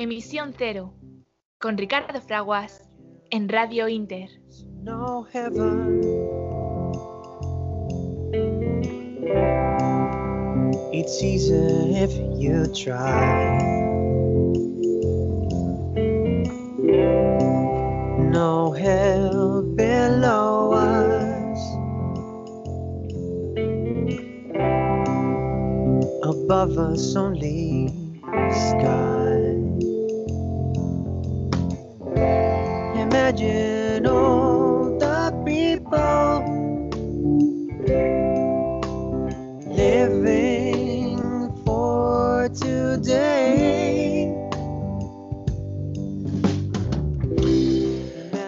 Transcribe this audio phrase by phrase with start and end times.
[0.00, 0.94] Emisión Cero,
[1.58, 2.88] con Ricardo Fraguas,
[3.30, 4.30] en Radio Inter.
[4.84, 6.00] No heaven.
[10.92, 13.58] It's easy if you try.
[18.30, 21.58] No hell below us.
[26.22, 27.88] Above us only
[28.52, 29.17] sky.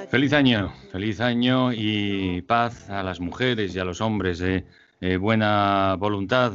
[0.08, 4.64] Feliz año, feliz año y paz a las mujeres y a los hombres de
[5.02, 6.54] eh, buena voluntad.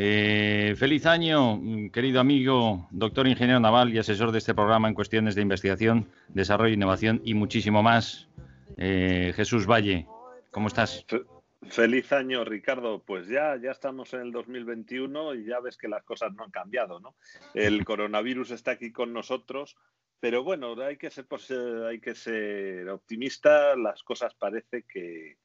[0.00, 4.94] Eh, feliz año, mm, querido amigo, doctor ingeniero naval y asesor de este programa en
[4.94, 8.28] cuestiones de investigación, desarrollo, innovación y muchísimo más.
[8.76, 10.06] Eh, Jesús Valle,
[10.52, 11.04] ¿cómo estás?
[11.08, 11.22] Fe-
[11.68, 13.02] Feliz año, Ricardo.
[13.04, 16.52] Pues ya, ya estamos en el 2021 y ya ves que las cosas no han
[16.52, 17.16] cambiado, ¿no?
[17.52, 19.76] El coronavirus está aquí con nosotros,
[20.20, 21.56] pero bueno, hay que ser, pues, eh,
[21.88, 23.74] hay que ser optimista.
[23.74, 25.38] Las cosas parece que,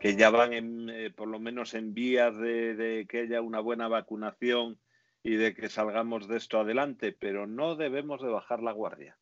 [0.00, 3.86] que ya van en, eh, por lo menos en vías de, que haya una buena
[3.86, 4.78] vacunación
[5.22, 9.18] y de que salgamos de esto adelante, pero no debemos de bajar la guardia.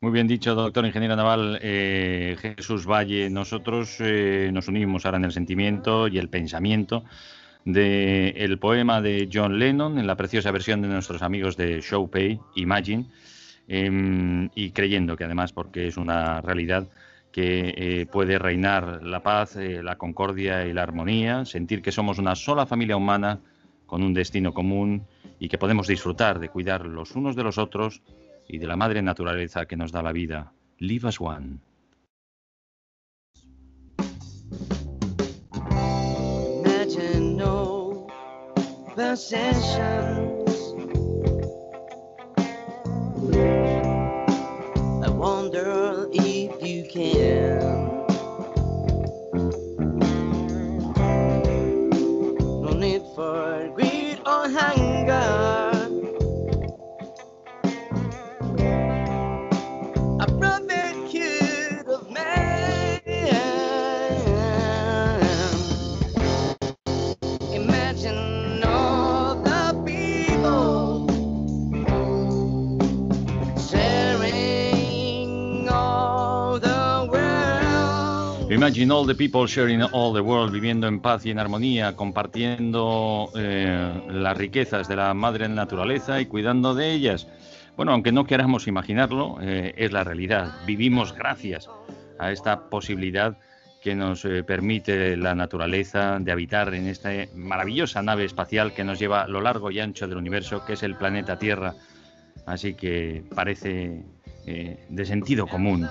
[0.00, 3.28] Muy bien dicho, doctor ingeniero naval eh, Jesús Valle.
[3.28, 7.04] Nosotros eh, nos unimos ahora en el sentimiento y el pensamiento
[7.64, 13.06] del poema de John Lennon en la preciosa versión de nuestros amigos de Showpay, Imagine,
[13.68, 16.88] em, y creyendo que además, porque es una realidad,
[17.32, 22.18] que eh, puede reinar la paz, eh, la concordia y la armonía, sentir que somos
[22.18, 23.40] una sola familia humana
[23.86, 25.06] con un destino común
[25.38, 28.02] y que podemos disfrutar de cuidar los unos de los otros
[28.48, 30.52] y de la madre naturaleza que nos da la vida.
[30.78, 31.60] Live as one.
[78.70, 83.28] Imagine all the people sharing all the world, viviendo en paz y en armonía, compartiendo
[83.34, 87.26] eh, las riquezas de la madre naturaleza y cuidando de ellas.
[87.76, 90.52] Bueno, aunque no queramos imaginarlo, eh, es la realidad.
[90.68, 91.68] Vivimos gracias
[92.20, 93.38] a esta posibilidad
[93.82, 99.00] que nos eh, permite la naturaleza de habitar en esta maravillosa nave espacial que nos
[99.00, 101.74] lleva a lo largo y ancho del universo, que es el planeta Tierra.
[102.46, 104.04] Así que parece
[104.46, 105.86] eh, de sentido común,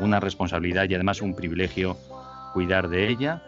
[0.00, 1.96] una responsabilidad y además un privilegio
[2.52, 3.42] cuidar de ella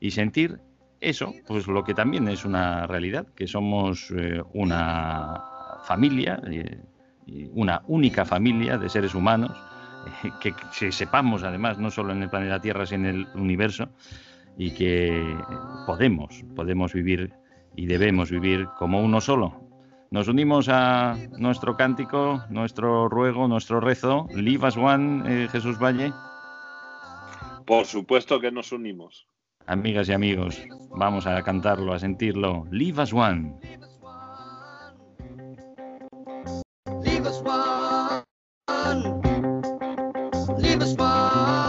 [0.00, 0.60] y sentir
[1.00, 5.42] eso, pues lo que también es una realidad, que somos eh, una
[5.84, 6.80] familia, eh,
[7.52, 9.52] una única familia de seres humanos,
[10.24, 13.88] eh, que, que sepamos además no solo en el planeta Tierra, sino en el universo,
[14.58, 15.36] y que
[15.86, 17.32] podemos, podemos vivir
[17.76, 19.66] y debemos vivir como uno solo,
[20.10, 24.28] nos unimos a nuestro cántico, nuestro ruego, nuestro rezo.
[24.32, 26.12] Live as one, Jesús Valle.
[27.66, 29.26] Por supuesto que nos unimos.
[29.66, 32.64] Amigas y amigos, vamos a cantarlo, a sentirlo.
[33.12, 33.58] One.
[37.02, 38.22] Leave us one.
[40.58, 41.66] Leave us one.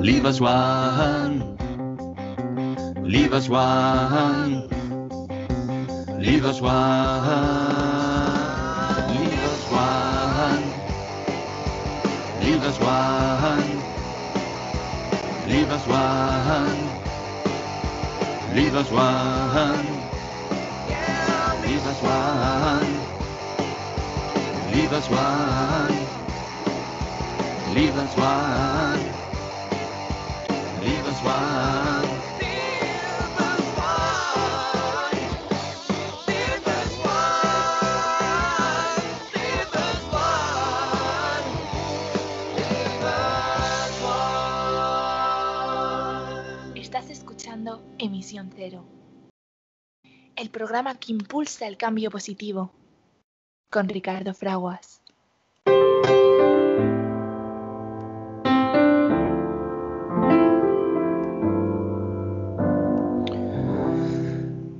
[0.00, 1.56] Leave us one.
[3.04, 4.68] Leave us one.
[6.18, 7.99] Leave us one.
[12.70, 13.82] Us one.
[15.48, 16.88] Leave us one.
[18.54, 19.86] Leave us one.
[21.66, 23.00] Leave us one.
[24.72, 25.96] Leave us one.
[27.74, 29.00] Leave us one.
[30.80, 31.59] Leave us one.
[50.60, 52.70] Programa que impulsa el cambio positivo,
[53.70, 55.00] con Ricardo Fraguas.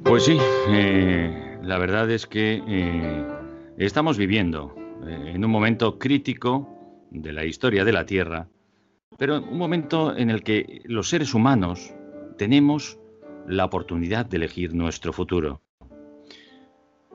[0.05, 0.37] Pues sí,
[0.69, 3.27] eh, la verdad es que eh,
[3.79, 4.75] estamos viviendo
[5.07, 8.49] eh, en un momento crítico de la historia de la Tierra,
[9.17, 11.95] pero un momento en el que los seres humanos
[12.37, 12.99] tenemos
[13.47, 15.63] la oportunidad de elegir nuestro futuro.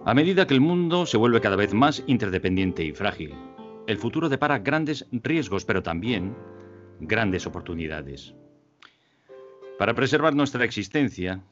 [0.07, 3.33] A medida que el mundo se vuelve cada vez más interdependiente y frágil,
[3.87, 6.35] el futuro depara grandes riesgos, pero también
[6.99, 8.35] grandes oportunidades.
[9.79, 11.43] Para preservar nuestra existencia,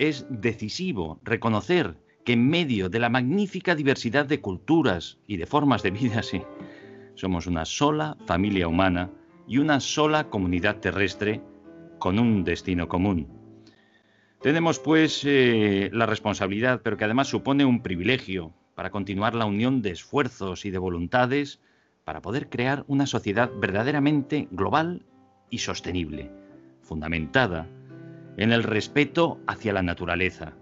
[0.00, 5.84] es decisivo reconocer que en medio de la magnífica diversidad de culturas y de formas
[5.84, 6.22] de vida,
[7.14, 9.12] somos una sola familia humana
[9.46, 11.40] y una sola comunidad terrestre
[12.00, 13.41] con un destino común.
[14.42, 19.82] Tenemos pues eh, la responsabilidad, pero que además supone un privilegio para continuar la unión
[19.82, 21.60] de esfuerzos y de voluntades
[22.04, 25.06] para poder crear una sociedad verdaderamente global
[25.48, 26.32] y sostenible,
[26.80, 27.68] fundamentada
[28.36, 30.54] en el respeto hacia la naturaleza,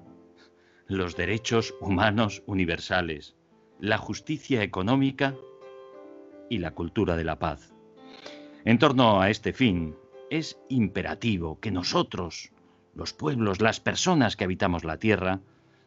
[0.87, 3.35] los derechos humanos universales,
[3.79, 5.35] la justicia económica
[6.51, 7.73] y la cultura de la paz.
[8.67, 9.97] En torno a este fin,
[10.29, 12.53] es imperativo que nosotros,
[12.95, 15.41] los pueblos, las personas que habitamos la tierra,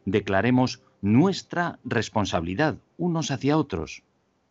[0.05, 4.03] declaremos nuestra responsabilidad unos hacia otros,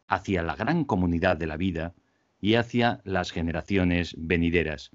[0.06, 1.94] hacia la gran comunidad de la vida
[2.40, 4.90] y hacia las generaciones venideras.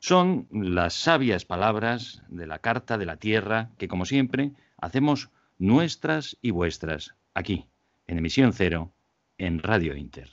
[0.00, 6.36] Son las sabias palabras de la Carta de la Tierra que, como siempre, hacemos nuestras
[6.42, 7.66] y vuestras, aquí,
[8.06, 8.92] en emisión cero,
[9.38, 10.32] en Radio Inter.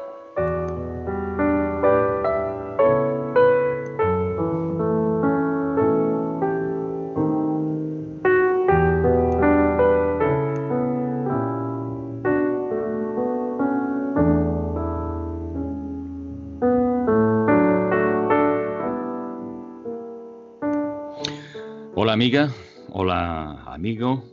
[22.21, 22.51] Amiga,
[22.89, 24.23] hola amigo,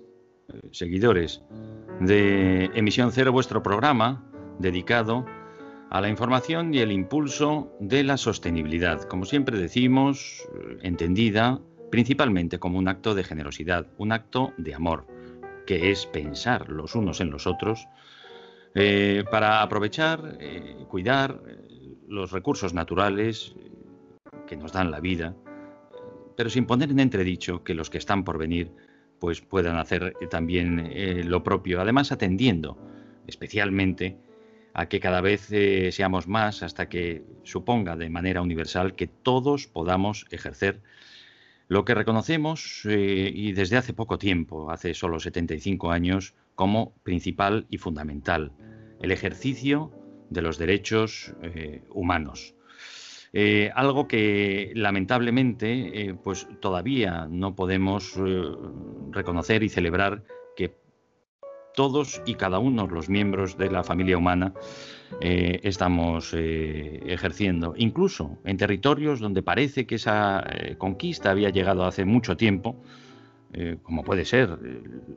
[0.52, 1.40] eh, seguidores
[2.00, 5.24] de Emisión Cero, vuestro programa dedicado
[5.88, 9.04] a la información y el impulso de la sostenibilidad.
[9.04, 15.06] Como siempre decimos, eh, entendida principalmente como un acto de generosidad, un acto de amor,
[15.66, 17.88] que es pensar los unos en los otros
[18.74, 20.36] eh, para aprovechar,
[20.88, 21.40] cuidar
[22.06, 23.54] los recursos naturales
[24.46, 25.34] que nos dan la vida
[26.38, 28.70] pero sin poner en entredicho que los que están por venir
[29.18, 32.78] pues puedan hacer también eh, lo propio, además atendiendo
[33.26, 34.16] especialmente
[34.72, 39.66] a que cada vez eh, seamos más hasta que suponga de manera universal que todos
[39.66, 40.80] podamos ejercer
[41.66, 47.66] lo que reconocemos eh, y desde hace poco tiempo, hace solo 75 años, como principal
[47.68, 48.52] y fundamental,
[49.00, 49.90] el ejercicio
[50.30, 51.34] de los derechos
[51.90, 52.54] humanos.
[53.32, 58.42] Eh, algo que lamentablemente eh, pues todavía no podemos eh,
[59.10, 60.24] reconocer y celebrar
[60.56, 60.74] que
[61.74, 64.52] todos y cada uno de los miembros de la familia humana
[65.20, 70.44] estamos ejerciendo, incluso en territorios donde parece que esa
[70.76, 72.82] conquista había llegado hace mucho tiempo,
[73.84, 74.58] como puede ser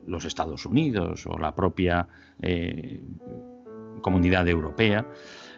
[0.06, 2.06] los Estados Unidos o la propia
[4.00, 5.04] comunidad europea,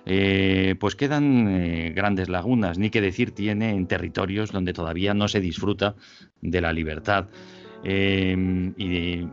[0.07, 5.29] eh, pues quedan eh, grandes lagunas, ni que decir tiene en territorios donde todavía no
[5.29, 5.95] se disfruta
[6.43, 7.29] de la libertad
[7.85, 8.37] eh,
[8.77, 9.27] y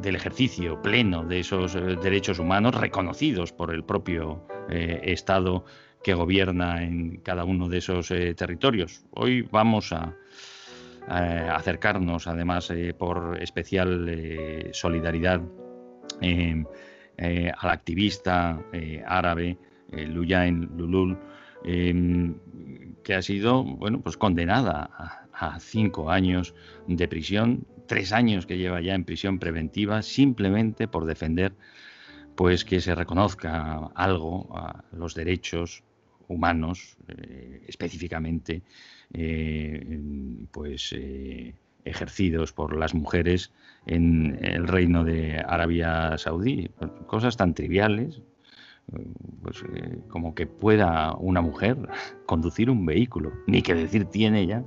[0.00, 5.64] del ejercicio pleno de esos derechos humanos reconocidos por el propio Estado
[6.02, 9.04] que gobierna en cada uno de esos territorios.
[9.12, 10.12] Hoy vamos a,
[11.08, 15.40] acercarnos, además, por especial solidaridad
[16.20, 18.60] al activista
[19.06, 19.56] árabe
[19.96, 21.18] eh, Luyain Lulul,
[21.64, 22.34] em,
[23.02, 24.90] que ha sido bueno, pues condenada
[25.32, 26.54] a, cinco años
[26.86, 31.52] de prisión, tres años que lleva ya en prisión preventiva, simplemente por defender
[32.36, 35.82] pues que se reconozca algo a los derechos
[36.28, 38.62] humanos, eh, específicamente
[39.12, 40.00] eh,
[40.50, 40.94] pues
[41.84, 43.52] ejercidos por las mujeres
[43.86, 46.70] en el reino de Arabia Saudí.
[47.06, 48.20] Cosas tan triviales,
[49.42, 51.76] pues, eh, como que pueda una mujer
[52.26, 54.64] conducir un vehículo, ni que decir tiene ella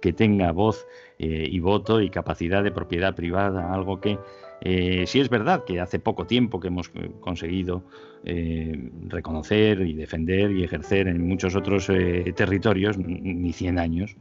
[0.00, 0.86] que tenga voz
[1.18, 4.18] eh, y voto y capacidad de propiedad privada, algo que
[4.60, 7.84] eh, sí es verdad que hace poco tiempo que hemos eh, conseguido
[9.06, 14.16] reconocer y defender y ejercer en muchos otros territorios, ni 100 años,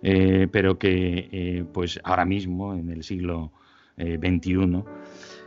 [0.00, 3.50] pero que pues ahora mismo, en el siglo
[3.98, 4.84] XXI,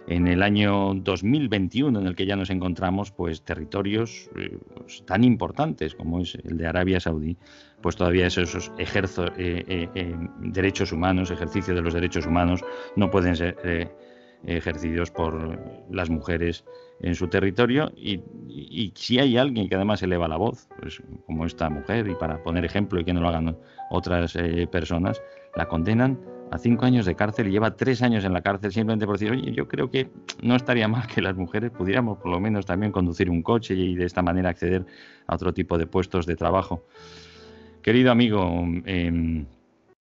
[0.08, 5.24] en el año 2021 en el que ya nos encontramos, pues territorios eh, pues, tan
[5.24, 7.38] importantes como es el de Arabia Saudí,
[7.82, 12.64] pues todavía esos ejerzo, eh, eh, derechos humanos, ejercicio de los derechos humanos,
[12.96, 13.58] no pueden ser
[14.46, 15.60] ejercidos por
[15.90, 16.66] las mujeres
[17.02, 17.92] en su territorio.
[17.96, 18.22] Y,
[18.96, 22.64] si hay alguien que además eleva la voz, pues, como esta mujer, y para poner
[22.66, 23.58] ejemplo y que no lo hagan
[23.90, 24.38] otras
[24.72, 25.22] personas,
[25.56, 26.20] la condenan
[26.52, 29.32] a cinco años de cárcel y lleva tres años en la cárcel simplemente por decir,
[29.32, 30.10] oye, yo creo que
[30.42, 33.96] no estaría mal que las mujeres pudiéramos por lo menos también conducir un coche y
[33.96, 34.86] de esta manera acceder
[35.28, 36.86] a otro tipo de puestos de trabajo.
[37.82, 39.46] Querido amigo, em,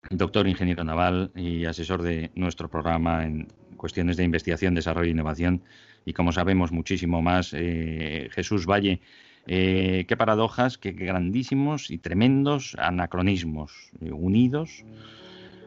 [0.10, 5.64] doctor ingeniero naval y asesor de nuestro programa en cuestiones de investigación, desarrollo e innovación,
[6.06, 9.02] y como sabemos muchísimo más, eh, Jesús Valle,
[9.48, 14.84] eh, qué paradojas, qué grandísimos y tremendos anacronismos eh, unidos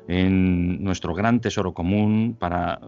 [0.08, 2.36] en nuestro gran tesoro común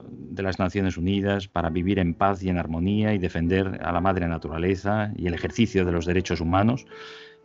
[0.09, 4.00] de las Naciones Unidas para vivir en paz y en armonía y defender a la
[4.00, 6.87] madre naturaleza y el ejercicio de los derechos humanos.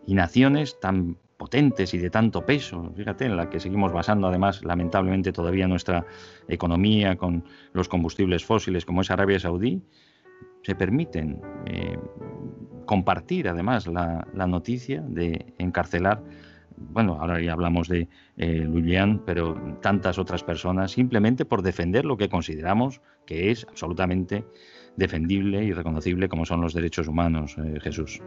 [0.08, 4.64] Y naciones tan potentes y de tanto peso, fíjate, en la que seguimos basando además
[4.64, 6.06] lamentablemente todavía nuestra
[6.48, 9.82] economía con los combustibles fósiles como es Arabia Saudí,
[10.64, 11.98] se permiten eh,
[12.86, 16.22] compartir además la, la noticia de encarcelar
[16.80, 18.08] bueno, ahora ya hablamos de
[18.38, 18.68] eh,
[19.26, 24.46] pero tantas otras personas, simplemente por defender lo que consideramos que es absolutamente
[24.96, 28.22] defendible y reconocible como son los derechos humanos, eh, Jesús.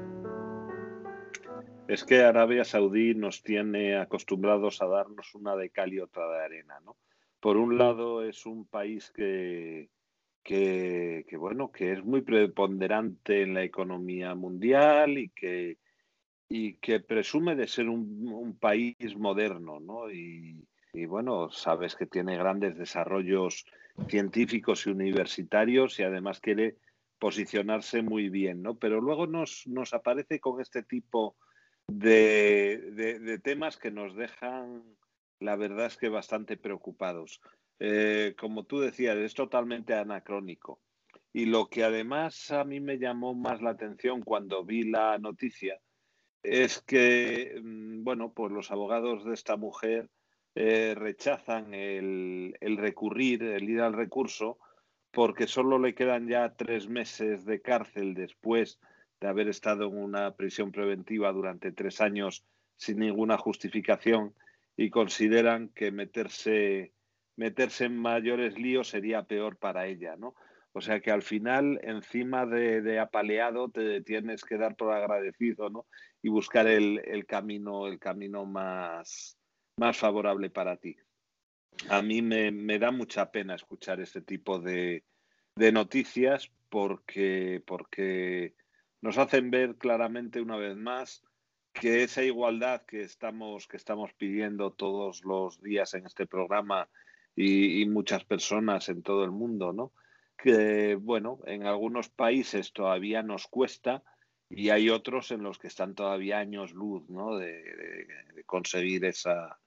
[1.88, 6.44] Es que Arabia Saudí nos tiene acostumbrados a darnos una de cal y otra de
[6.44, 6.96] arena, ¿no?
[7.40, 9.90] Por un lado es un país que,
[10.44, 15.78] que, que, bueno, que es muy preponderante en la economía mundial y que
[16.54, 20.10] y que presume de ser un, país moderno, ¿no?
[20.10, 20.62] Y,
[21.06, 23.64] bueno, sabes que tiene grandes desarrollos
[24.06, 26.76] científicos y universitarios y además quiere
[27.18, 28.74] posicionarse muy bien, ¿no?
[28.78, 31.36] Pero luego nos, nos aparece con este tipo
[31.88, 34.82] de, temas que nos dejan,
[35.40, 37.40] la verdad es que bastante preocupados.
[37.78, 40.80] Eh, como tú decías, es totalmente anacrónico.
[41.32, 45.80] Y lo que además a mí me llamó más la atención cuando vi la noticia
[46.42, 50.08] es que, mm, bueno, pues los abogados de esta mujer
[50.54, 54.58] eh, rechazan el, recurrir, el ir al recurso,
[55.10, 58.80] porque solo le quedan ya tres meses de cárcel después
[59.20, 62.44] de haber estado en una prisión preventiva durante tres años
[62.76, 64.34] sin ninguna justificación
[64.76, 66.92] y consideran que meterse,
[67.36, 70.34] meterse en mayores líos sería peor para ella, ¿no?
[70.74, 75.86] O sea que al final, encima de, apaleado, te tienes que dar por agradecido, ¿no?
[76.22, 79.36] Y buscar el, camino, el camino más,
[79.76, 80.96] más favorable para ti.
[81.88, 85.04] A mí me, da mucha pena escuchar este tipo de,
[85.56, 88.54] noticias porque, porque
[89.00, 91.24] nos hacen ver claramente una vez más
[91.72, 96.88] que esa igualdad que estamos, que estamos pidiendo todos los días en este programa
[97.34, 99.92] y, y muchas personas en todo el mundo, ¿no?
[100.42, 104.02] que, bueno, en algunos países todavía nos cuesta
[104.54, 107.36] y hay otros en los que están todavía años luz, ¿no?
[107.36, 108.06] De,
[108.46, 109.58] conseguir esa,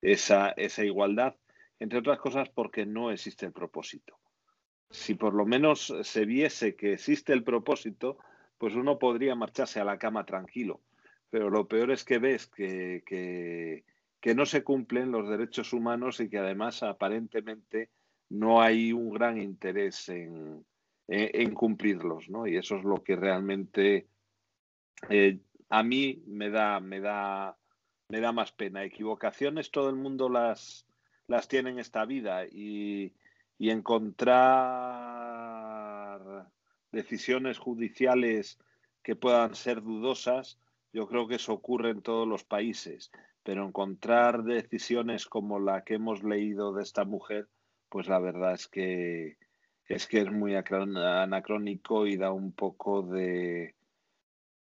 [0.00, 1.36] esa, esa igualdad,
[1.78, 4.18] entre otras cosas porque no existe el propósito.
[4.90, 8.18] Si por lo menos se viese que existe el propósito,
[8.58, 10.80] pues uno podría marcharse a la cama tranquilo.
[11.30, 13.84] Pero lo peor es que ves que, que,
[14.20, 17.90] que no se cumplen los derechos humanos y que además aparentemente
[18.28, 20.64] no hay un gran interés en,
[21.54, 22.46] cumplirlos, ¿no?
[22.46, 24.08] Y eso es lo que realmente
[25.08, 25.38] eh,
[25.68, 27.56] a mí me da, me da,
[28.08, 28.84] me da más pena.
[28.84, 30.86] Equivocaciones todo el mundo las,
[31.26, 33.14] las tiene en esta vida y,
[33.58, 34.56] y encontrar
[36.92, 38.58] decisiones judiciales
[39.02, 40.58] que puedan ser dudosas,
[40.92, 43.12] yo creo que eso ocurre en todos los países,
[43.42, 47.48] pero encontrar decisiones como la que hemos leído de esta mujer,
[47.88, 49.36] pues la verdad es que
[49.88, 53.75] es que es muy anacrónico y da un poco de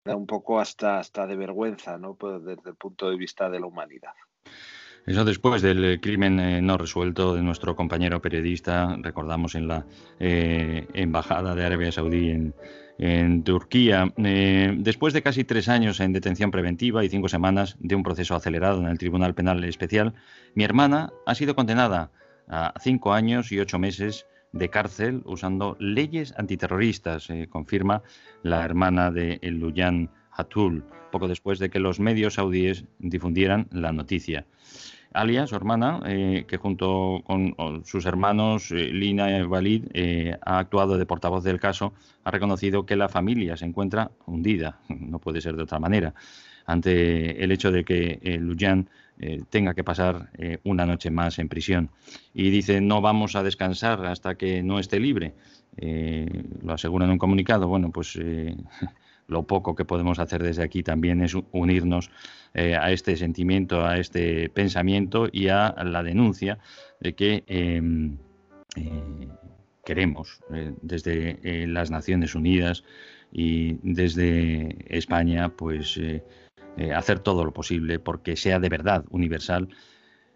[0.05, 2.13] da un poco hasta hasta de vergüenza, ¿no?
[2.13, 4.13] Pues desde el punto de vista de la humanidad.
[5.05, 9.85] Eso después del crimen eh, no resuelto de nuestro compañero periodista, recordamos en la
[10.19, 12.29] eh, Embajada de Arabia Saudí
[12.97, 14.13] en, Turquía.
[14.17, 18.35] Eh, después de casi tres años en detención preventiva y cinco semanas de un proceso
[18.35, 20.13] acelerado en el Tribunal Penal Especial,
[20.53, 22.11] mi hermana ha sido condenada
[22.47, 28.01] a cinco años y ocho meses de cárcel usando leyes antiterroristas, confirma
[28.41, 34.45] la hermana de Luyan Hatul, poco después de que los medios saudíes difundieran la noticia.
[35.15, 40.59] Alia, su hermana, eh, que junto con sus hermanos eh, Lina y Walid eh, ha
[40.59, 41.93] actuado de portavoz del caso,
[42.25, 46.13] ha reconocido que la familia se encuentra hundida, no puede ser de otra manera,
[46.65, 48.89] ante el hecho de que Lujan
[49.49, 50.29] tenga que pasar
[50.63, 51.89] una noche más en prisión.
[52.33, 55.33] Y dice, no vamos a descansar hasta que no esté libre.
[55.77, 57.67] lo asegura en un comunicado.
[57.67, 58.17] Bueno, pues
[59.27, 62.11] lo poco que podemos hacer desde aquí también es unirnos
[62.53, 66.59] eh, a este sentimiento, a este pensamiento y a la denuncia
[66.99, 68.17] de que em,
[68.75, 69.27] eh,
[69.83, 72.83] queremos eh, desde las Naciones Unidas
[73.31, 75.99] y desde España pues
[76.95, 79.69] hacer todo lo posible porque sea de verdad universal.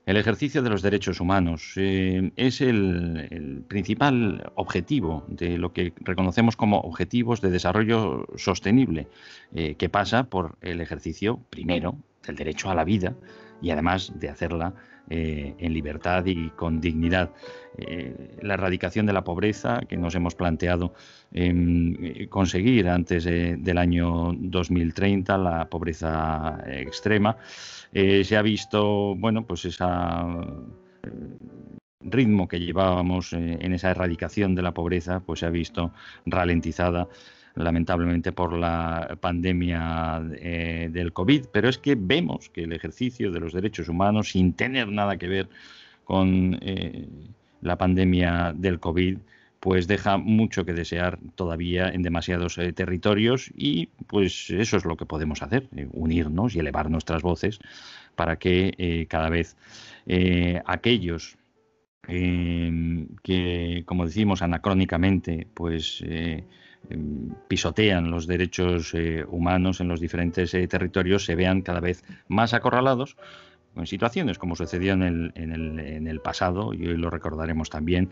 [0.10, 6.56] El ejercicio de los derechos humanos eh, es el, principal objetivo de lo que reconocemos
[6.56, 9.08] como objetivos de desarrollo sostenible,
[9.54, 13.14] eh, que pasa por el ejercicio, primero, del derecho a la vida
[13.62, 14.74] y además de hacerla
[15.10, 17.32] eh, en libertad y con dignidad.
[18.42, 20.94] la erradicación de la pobreza que nos hemos planteado
[21.32, 27.38] em, conseguir antes del año 2030, la pobreza extrema.
[27.92, 29.72] Eh, se ha visto, bueno, pues eh,
[32.02, 35.92] ritmo que llevábamos eh, en esa erradicación de la pobreza, pues se ha visto
[36.26, 37.08] ralentizada
[37.64, 43.54] lamentablemente por la pandemia del COVID, pero es que vemos que el ejercicio de los
[43.54, 45.50] derechos humanos, sin tener nada que ver
[46.04, 46.60] con
[47.62, 49.18] la pandemia del COVID,
[49.60, 54.96] pues deja mucho que desear todavía en demasiados eh, territorios y pues eso es lo
[54.96, 57.60] que podemos hacer, eh, unirnos y elevar nuestras voces
[58.16, 59.56] para que eh, cada vez
[60.66, 61.38] aquellos
[62.08, 66.04] em, que, como decimos anacrónicamente, pues
[67.48, 68.94] pisotean los derechos
[69.28, 73.16] humanos en los diferentes territorios se vean cada vez más acorralados
[73.76, 78.10] en situaciones como sucedió en el, pasado, y hoy lo recordaremos también,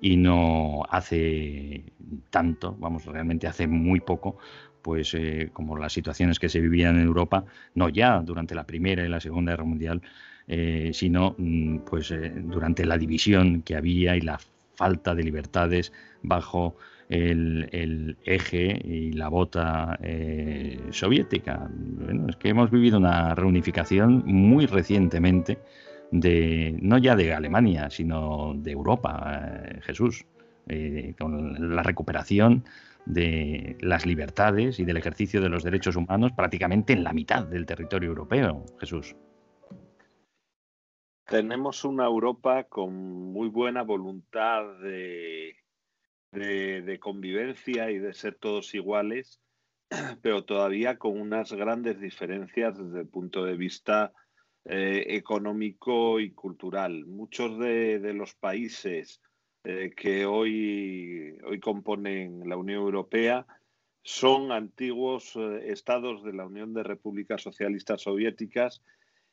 [0.00, 1.84] y no hace
[2.30, 4.38] tanto, vamos, realmente hace muy poco,
[4.82, 9.04] pues eh, como las situaciones que se vivían en Europa, no ya durante la Primera
[9.04, 10.02] y la Segunda Guerra Mundial,
[10.48, 14.40] eh, sino mm, pues eh, durante la división que había y la
[14.74, 16.76] falta de libertades bajo
[17.10, 21.68] el, eje y la bota eh, soviética.
[21.70, 25.58] Bueno, es que hemos vivido una reunificación muy recientemente
[26.12, 30.24] de no ya de Alemania, sino de Europa, eh, Jesús,
[30.68, 32.64] eh, con la recuperación
[33.06, 37.66] de las libertades y del ejercicio de los derechos humanos prácticamente en la mitad del
[37.66, 39.16] territorio europeo, Jesús.
[41.26, 42.92] Tenemos una Europa con
[43.32, 45.59] muy buena voluntad de
[46.32, 49.40] de, convivencia y de ser todos iguales,
[50.22, 54.12] pero todavía con unas grandes diferencias desde el punto de vista
[54.64, 57.06] eh, económico y cultural.
[57.06, 59.20] Muchos de, los países
[59.64, 63.46] eh, que hoy, hoy componen la Unión Europea
[64.02, 68.82] son antiguos eh, estados de la Unión de Repúblicas Socialistas Soviéticas.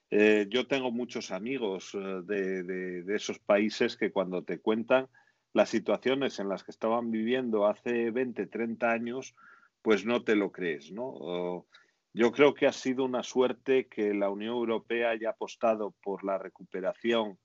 [0.09, 5.09] yo tengo muchos amigos de esos países que cuando te cuentan
[5.57, 9.35] las situaciones en las que estaban viviendo hace 20, 30 años,
[9.81, 11.65] pues no te lo crees, ¿no?
[12.13, 16.37] Yo creo que ha sido una suerte que la Unión Europea haya apostado por la
[16.37, 17.39] recuperación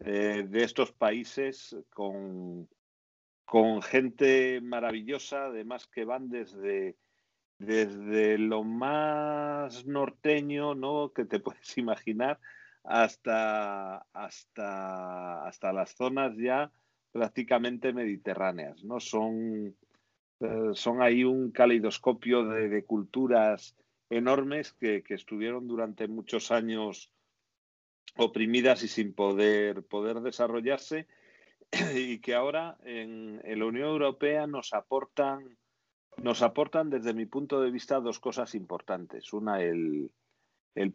[0.00, 2.68] eh, de estos países con,
[3.46, 6.96] con gente maravillosa, además que van desde,
[7.58, 11.12] desde lo más norteño ¿no?
[11.14, 12.38] que te puedes imaginar
[12.82, 16.70] hasta, hasta, hasta las zonas ya
[17.14, 18.98] prácticamente mediterráneas, ¿no?
[18.98, 19.72] Son,
[20.40, 23.76] eh, son ahí un caleidoscopio de, culturas
[24.10, 27.12] enormes que, estuvieron durante muchos años
[28.16, 31.06] oprimidas y sin poder, poder desarrollarse
[31.94, 35.56] y que ahora en, la Unión Europea nos aportan,
[36.16, 39.32] nos aportan desde mi punto de vista dos cosas importantes.
[39.32, 40.10] Una, el,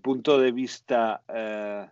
[0.01, 1.87] punto de vista eh,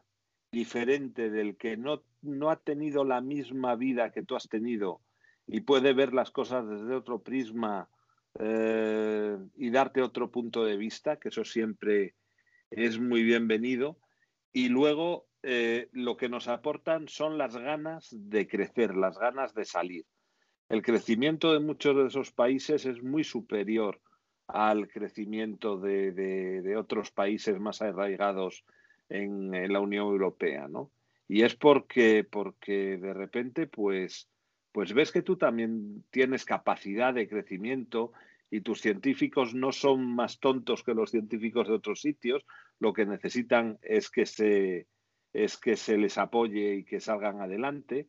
[0.52, 5.02] diferente del que no no ha tenido la misma vida que tú has tenido
[5.48, 7.90] y puede ver las cosas desde otro prisma
[8.40, 12.16] eh, y darte otro punto de vista, que eso siempre
[12.70, 13.98] es muy bienvenido.
[14.52, 19.64] Y luego eh, lo que nos aportan son las ganas de crecer, las ganas de
[19.64, 20.06] salir.
[20.68, 24.02] El crecimiento de muchos de esos países es muy superior
[24.48, 28.66] al crecimiento de, otros países más arraigados
[29.10, 30.92] en, la Unión Europea, ¿no?
[31.28, 34.30] Y es porque, porque de repente, pues,
[34.72, 38.14] pues ves que tú también tienes capacidad de crecimiento
[38.50, 42.46] y tus científicos no son más tontos que los científicos de otros sitios,
[42.80, 44.88] lo que necesitan es que se,
[45.34, 48.08] es que se les apoye y que salgan adelante.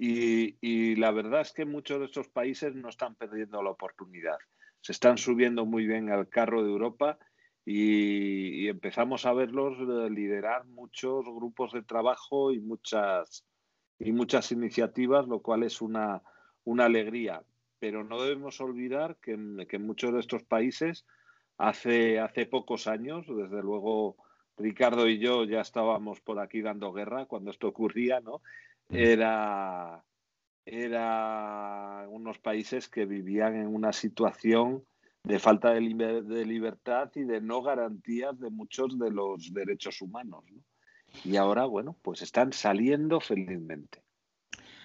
[0.00, 4.38] Y, la verdad es que muchos de estos países no están perdiendo la oportunidad.
[4.80, 7.18] Se están subiendo muy bien al carro de Europa
[7.70, 13.44] y, empezamos a verlos eh, liderar muchos grupos de trabajo y muchas,
[13.98, 16.22] y muchas iniciativas, lo cual es una,
[16.64, 17.42] una alegría.
[17.78, 21.04] Pero no debemos olvidar que, que muchos de estos países
[21.58, 24.16] hace, hace pocos años, desde luego
[24.56, 28.40] Ricardo y yo ya estábamos por aquí dando guerra cuando esto ocurría, ¿no?
[28.88, 30.02] Era,
[30.64, 34.86] era unos países que vivían en una situación
[35.28, 35.82] de falta de,
[36.46, 40.42] libertad y de no garantías de muchos de los derechos humanos.
[41.22, 44.02] Y ahora, bueno, pues están saliendo felizmente.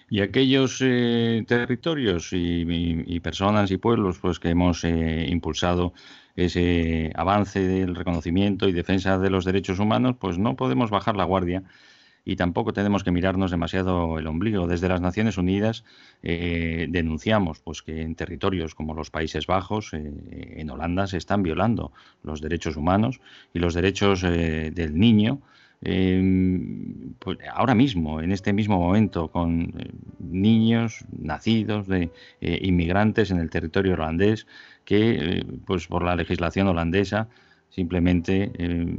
[0.09, 5.93] Y aquellos eh, territorios y, personas y pueblos pues, que hemos eh, impulsado
[6.35, 11.23] ese avance del reconocimiento y defensa de los derechos humanos, pues no podemos bajar la
[11.23, 11.63] guardia
[12.25, 14.67] y tampoco tenemos que mirarnos demasiado el ombligo.
[14.67, 15.83] Desde las Naciones Unidas
[16.21, 21.43] eh, denunciamos pues, que en territorios como los Países Bajos, eh, en Holanda, se están
[21.43, 21.91] violando
[22.23, 23.19] los derechos humanos
[23.53, 25.41] y los derechos eh, del niño.
[25.81, 29.73] Pues, ahora mismo, en este mismo momento, con
[30.17, 32.09] niños nacidos de
[32.39, 34.47] inmigrantes en el territorio holandés,
[34.85, 37.27] que pues por la legislación holandesa
[37.73, 38.97] simplemente eh,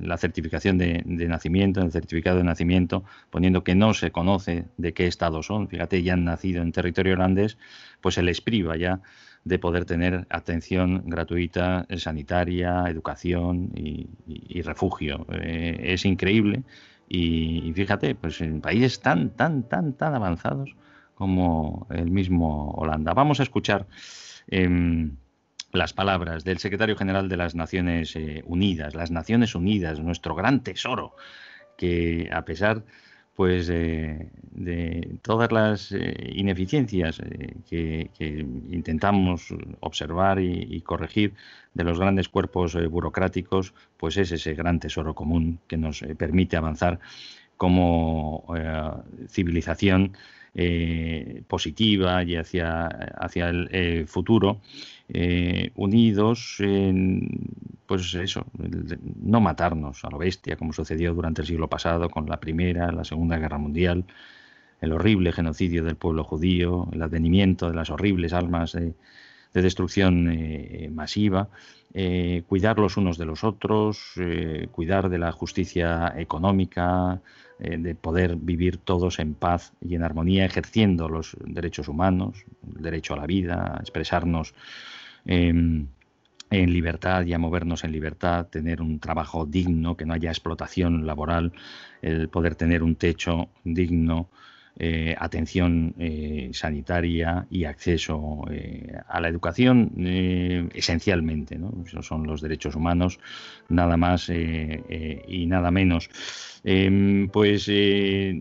[0.00, 4.92] la certificación de, nacimiento, en el certificado de nacimiento, poniendo que no se conoce de
[4.94, 7.58] qué estado son, fíjate, ya han nacido en territorio holandés,
[8.00, 9.00] pues se les priva ya
[9.44, 15.26] de poder tener atención gratuita, sanitaria, educación y, refugio.
[15.32, 16.62] Eh, es increíble
[17.08, 20.76] y, y, fíjate, pues en países tan, tan, tan, tan avanzados
[21.16, 23.12] como el mismo Holanda.
[23.12, 23.86] Vamos a escuchar
[24.46, 25.16] em,
[25.72, 30.62] las palabras del secretario general de las Naciones eh, Unidas, las Naciones Unidas, nuestro gran
[30.62, 31.16] tesoro,
[31.76, 32.84] que a pesar
[33.34, 41.32] pues de todas las eh, ineficiencias eh, que, intentamos observar y, corregir
[41.72, 47.00] de los grandes cuerpos burocráticos, pues es ese gran tesoro común que nos permite avanzar
[47.56, 48.44] como
[49.28, 50.12] civilización
[50.54, 54.60] eh, positiva y hacia, hacia el eh, futuro,
[55.14, 57.28] eh, unidos en,
[57.86, 58.46] pues eso,
[59.22, 63.04] no matarnos a lo bestia, como sucedió durante el siglo pasado con la Primera, la
[63.04, 64.04] Segunda Guerra Mundial,
[64.80, 68.94] el horrible genocidio del pueblo judío, el advenimiento de las horribles almas de,
[69.52, 70.34] destrucción
[70.94, 71.50] masiva,
[72.48, 74.14] cuidar los unos de los otros,
[74.70, 77.20] cuidar de la justicia económica,
[77.64, 82.44] eh, de poder vivir todos en paz y en armonía, ejerciendo los derechos humanos,
[82.76, 84.52] el derecho a la vida, expresarnos
[85.24, 85.88] en
[86.50, 91.52] libertad y a movernos en libertad, tener un trabajo digno, que no haya explotación laboral,
[92.02, 94.28] el poder tener un techo digno,
[94.78, 99.92] eh, atención eh, sanitaria y acceso eh, a la educación
[100.72, 101.58] esencialmente.
[101.58, 101.74] ¿no?
[101.86, 103.20] Esos son los derechos humanos,
[103.68, 106.08] nada más y nada menos.
[106.64, 107.70] Em, pues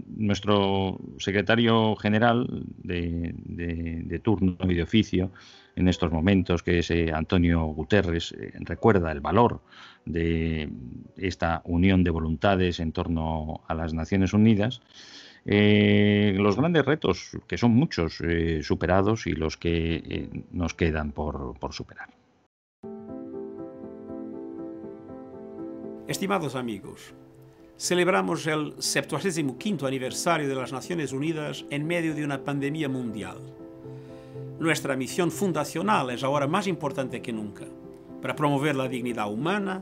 [0.08, 5.32] nuestro secretario general de, turno y de oficio
[5.76, 9.62] en estos momentos, que es Antonio Guterres, recuerda el valor
[10.06, 10.70] de
[11.18, 14.82] esta unión de voluntades en torno a las Naciones Unidas
[15.46, 21.12] eh, los grandes retos, que son muchos, eh, superados y los que eh, nos quedan
[21.12, 22.10] por, por superar.
[26.08, 27.14] Estimados amigos,
[27.78, 33.61] celebramos el 75 aniversario de las Naciones Unidas en medio de una pandemia mundial.
[34.62, 37.65] Nuestra misión fundacional es ahora más importante que nunca,
[38.21, 39.82] para promover la dignidad humana,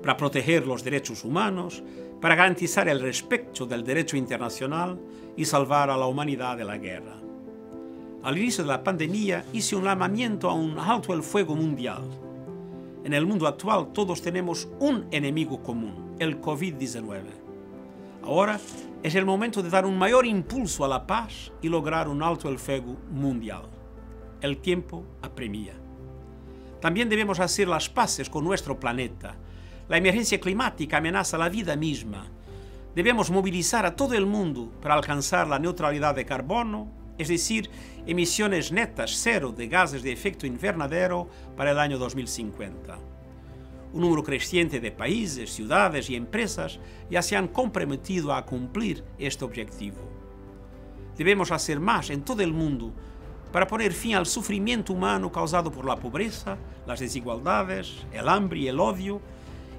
[0.00, 1.82] para proteger los derechos humanos,
[2.22, 4.98] para garantizar el respeto del derecho internacional
[5.36, 7.16] y salvar a la humanidad de la guerra.
[8.22, 12.04] Al inicio de la pandemia hice un llamamiento a un alto el fuego mundial.
[13.04, 17.24] En el mundo actual todos tenemos un enemigo común, el COVID-19.
[18.22, 18.58] Ahora
[19.02, 22.48] es el momento de dar un mayor impulso a la paz y lograr un alto
[22.48, 23.83] el fuego mundial.
[24.44, 25.72] El tiempo apremia.
[26.78, 29.36] También debemos hacer las paces con nuestro planeta,
[29.88, 32.26] La emergencia climática amenaza la vida misma.
[32.94, 37.70] Debemos movilizar a todo el mundo para alcanzar la neutralidad de carbono, es decir,
[38.06, 41.26] emisiones netas cero de gases de efecto invernadero
[41.56, 42.98] para el año 2050.
[43.94, 46.80] Un número creciente de países, ciudades y empresas
[47.10, 50.06] ya se han comprometido a cumplir este objetivo.
[51.16, 52.92] Debemos hacer más en todo el mundo
[53.54, 56.56] para poner fin al sufrimiento humano causado por la pobreza,
[56.88, 59.20] las desigualdades, el hambre y el odio,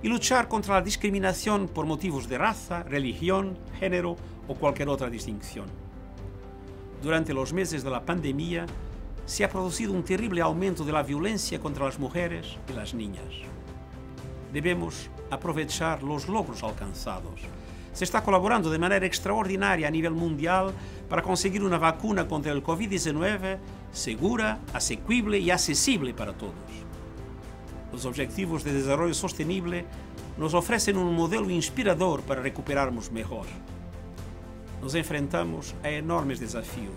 [0.01, 4.15] y luchar contra la discriminación por motivos de raza, religión, género
[4.47, 5.65] o cualquier otra distinción.
[7.03, 8.65] Durante los meses de la pandemia
[9.25, 13.27] se ha producido un terrible aumento de la violencia contra las mujeres y las niñas.
[14.53, 17.41] Debemos aprovechar los logros alcanzados.
[17.95, 20.71] Se está colaborando de manera extraordinaria a nivel mundial
[21.09, 23.57] para conseguir una vacuna contra el COVID-19
[23.91, 26.53] segura, asequible y accesible para todos
[27.95, 29.85] los Objetivos de Desarrollo Sostenible
[30.37, 33.45] nos ofrecen un modelo inspirador para recuperarnos mejor.
[34.81, 36.93] Nos enfrentamos a enormes desafíos.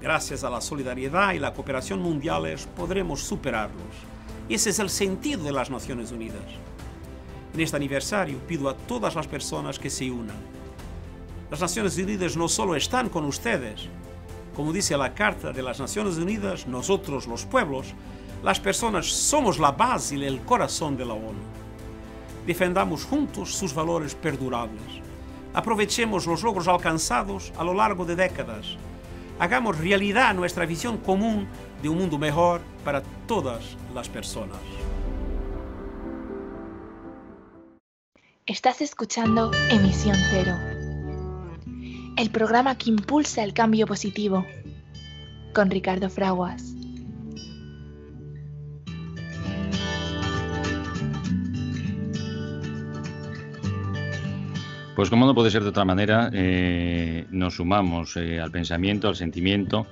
[0.00, 3.82] Gracias a la solidaridad y la cooperación mundiales podremos superarlos.
[4.48, 6.44] Y ese es el sentido de las Naciones Unidas.
[7.56, 10.36] En este aniversario pido a todas las personas que se unan.
[11.50, 13.88] Las Naciones Unidas no solo están con ustedes,
[14.54, 17.94] como dice la Carta de Naciones Unidas, nosotros los pueblos
[18.42, 21.40] las personas somos la base y el corazón de la ONU.
[22.46, 25.00] Defendamos juntos sus valores perdurables.
[25.54, 28.76] Aprovechemos los logros alcanzados a lo largo de décadas.
[29.38, 31.48] Hagamos realidad nuestra visión común
[31.80, 34.75] de un mundo mejor para todas las personas.
[38.48, 40.56] Estás escuchando Emisión Cero,
[42.16, 44.46] el programa que impulsa el cambio positivo,
[45.52, 46.62] con Ricardo Fraguas.
[54.94, 59.16] Pues como no puede ser de otra manera, eh, nos sumamos eh, al pensamiento, al
[59.16, 59.88] sentimiento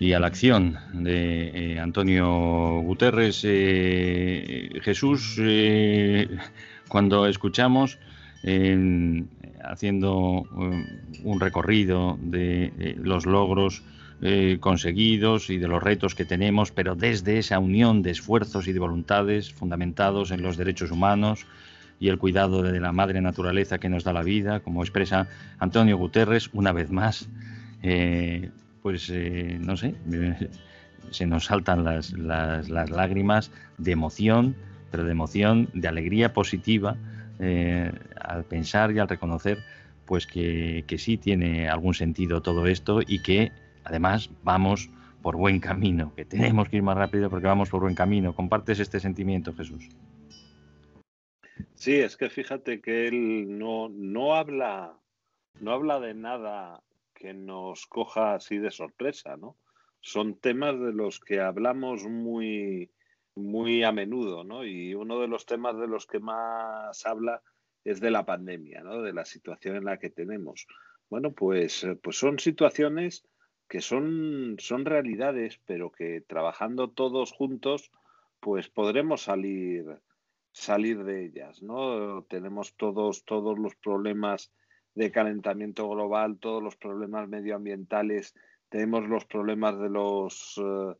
[0.00, 3.42] y a la acción de eh, Antonio Guterres.
[4.82, 5.38] Jesús,
[6.88, 7.98] cuando escuchamos
[9.64, 10.44] haciendo
[11.24, 13.82] un recorrido de los logros
[14.60, 18.78] conseguidos y de los retos que tenemos, pero desde esa unión de esfuerzos y de
[18.78, 21.46] voluntades fundamentados en los derechos humanos,
[21.98, 25.96] y el cuidado de la madre naturaleza que nos da la vida, como expresa Antonio
[25.96, 27.28] Guterres una vez más,
[27.82, 28.50] eh,
[28.82, 29.94] pues eh, no sé,
[31.10, 34.56] se nos saltan las, lágrimas de emoción,
[34.90, 36.96] pero de emoción, de alegría positiva,
[37.38, 39.58] eh, al pensar y al reconocer
[40.06, 43.52] pues que, que sí tiene algún sentido todo esto y que
[43.84, 44.88] además vamos
[45.22, 48.34] por buen camino, que tenemos que ir más rápido porque vamos por buen camino.
[48.34, 49.88] ¿Compartes este sentimiento, Jesús?
[51.74, 54.98] Sí, es que fíjate que él no, no habla,
[55.60, 59.56] no habla de nada que nos coja así de sorpresa, ¿no?
[60.00, 62.90] Son temas de los que hablamos muy,
[63.36, 64.64] muy a menudo, ¿no?
[64.64, 67.42] Y uno de los temas de los que más habla
[67.84, 69.02] es de la pandemia, ¿no?
[69.02, 70.66] De la situación en la que tenemos.
[71.08, 73.24] Bueno, pues, pues son situaciones
[73.68, 77.92] que son, son realidades, pero que trabajando todos juntos,
[78.40, 80.00] pues podremos salir,
[80.52, 82.24] salir de ellas, ¿no?
[82.24, 84.52] Tenemos todos, todos los problemas
[84.94, 88.34] de calentamiento global, todos los problemas medioambientales,
[88.68, 90.94] tenemos los problemas de los, eh,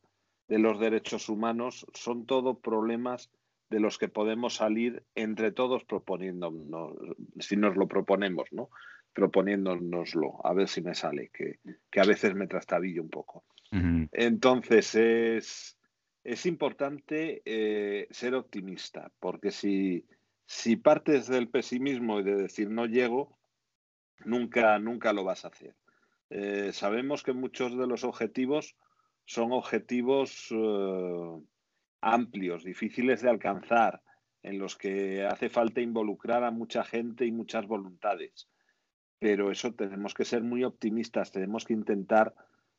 [0.48, 3.30] de los derechos humanos, son todos problemas
[3.70, 6.94] de los que podemos salir entre todos proponiéndonos,
[7.40, 8.70] si nos lo proponemos, ¿no?
[9.12, 11.58] Proponiéndonoslo, a ver si me sale, que,
[11.90, 13.44] que a veces me trastabillo un poco.
[14.12, 15.76] Entonces, es,
[16.22, 20.06] es importante eh, ser optimista, porque si,
[20.46, 23.36] si partes del pesimismo y de decir no llego,
[24.24, 25.74] nunca, nunca lo vas a hacer.
[26.30, 28.76] Eh, sabemos que muchos de los objetivos
[29.26, 31.40] son objetivos eh,
[32.00, 34.00] amplios, difíciles de alcanzar,
[34.42, 38.48] en los que hace falta involucrar a mucha gente y muchas voluntades.
[39.18, 42.34] Pero eso tenemos que ser muy optimistas, tenemos que intentar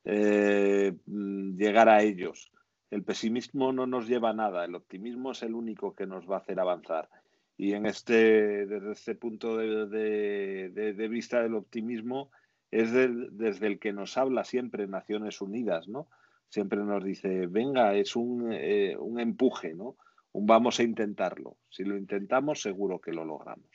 [0.06, 2.50] llegar a ellos.
[2.90, 6.36] El pesimismo no nos lleva a nada, el optimismo es el único que nos va
[6.36, 7.10] a hacer avanzar.
[7.58, 12.32] Y en este, desde este punto de, vista del optimismo,
[12.70, 16.08] es desde el que nos habla siempre Naciones Unidas, ¿no?
[16.50, 19.96] Siempre nos dice, venga, es un, eh, empuje, ¿no?
[20.32, 21.58] Un vamos a intentarlo.
[21.70, 23.70] Si lo intentamos, seguro que lo logramos.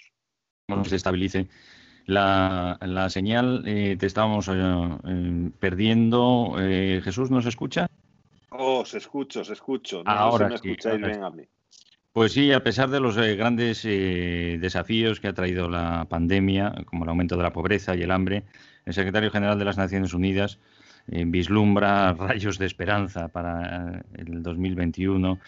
[0.69, 1.49] Bueno, se estabilice
[2.07, 6.55] la, señal, eh, te estábamos eh, perdiendo.
[6.57, 7.89] Jesús, ¿nos escucha?
[8.51, 10.03] Oh, os escucho, os escucho.
[10.05, 11.45] No, ahora me escucháis bien a mí.
[12.13, 16.75] Pues sí, a pesar de los eh, grandes eh, desafíos que ha traído la pandemia,
[16.85, 18.43] como el aumento de la pobreza y el hambre,
[18.85, 20.59] el secretario general de las Naciones Unidas
[21.11, 25.39] eh, vislumbra rayos de esperanza para el 2021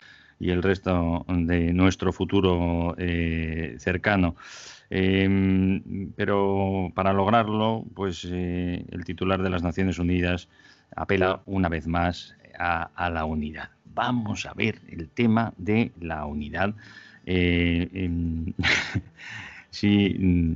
[0.41, 2.97] y el resto de nuestro futuro
[3.79, 4.35] cercano.
[4.91, 10.49] Em, pero para lograrlo, pues el titular de las Naciones Unidas
[10.97, 16.75] apela una vez más a la unidad vamos a ver el tema de la unidad.
[17.27, 18.11] Eh,
[19.71, 20.55] si mm,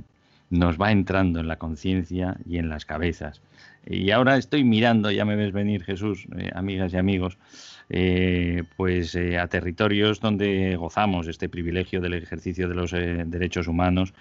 [0.50, 3.40] nos va entrando en la conciencia y en las cabezas.
[3.90, 7.38] Y ahora estoy mirando, ya me ves venir Jesús, eh, amigas y amigos,
[7.88, 14.12] eh, pues a territorios donde gozamos este privilegio del ejercicio de los derechos humanos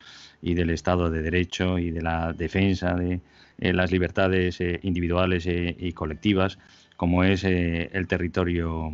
[0.42, 3.22] y del Estado de Derecho y de la defensa de
[3.60, 6.58] las libertades individuales y colectivas
[6.98, 8.92] como es eh, el territorio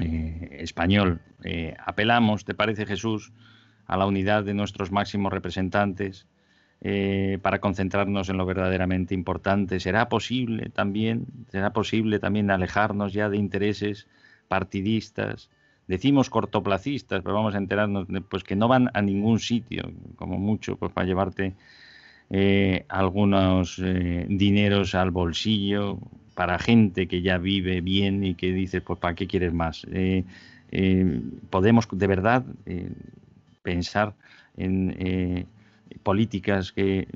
[0.00, 1.20] eh, español.
[1.44, 3.32] Eh, apelamos, ¿te parece Jesús,
[3.86, 6.26] a la unidad de nuestros máximos representantes
[7.42, 9.80] para concentrarnos en lo verdaderamente importante?
[9.80, 14.06] ¿Será posible también, será posible también alejarnos ya de intereses
[14.48, 15.50] partidistas?
[15.86, 20.76] Decimos cortoplacistas, pero vamos a enterarnos pues que no van a ningún sitio, como mucho,
[20.76, 21.54] pues para llevarte
[22.88, 23.76] algunos
[24.28, 25.98] dineros al bolsillo,
[26.40, 29.86] para gente que ya vive bien y que dice, pues ¿para qué quieres más?
[29.92, 30.24] Eh,
[30.70, 32.88] eh, podemos de verdad eh,
[33.62, 34.14] pensar
[34.56, 35.46] en
[36.02, 37.08] políticas que,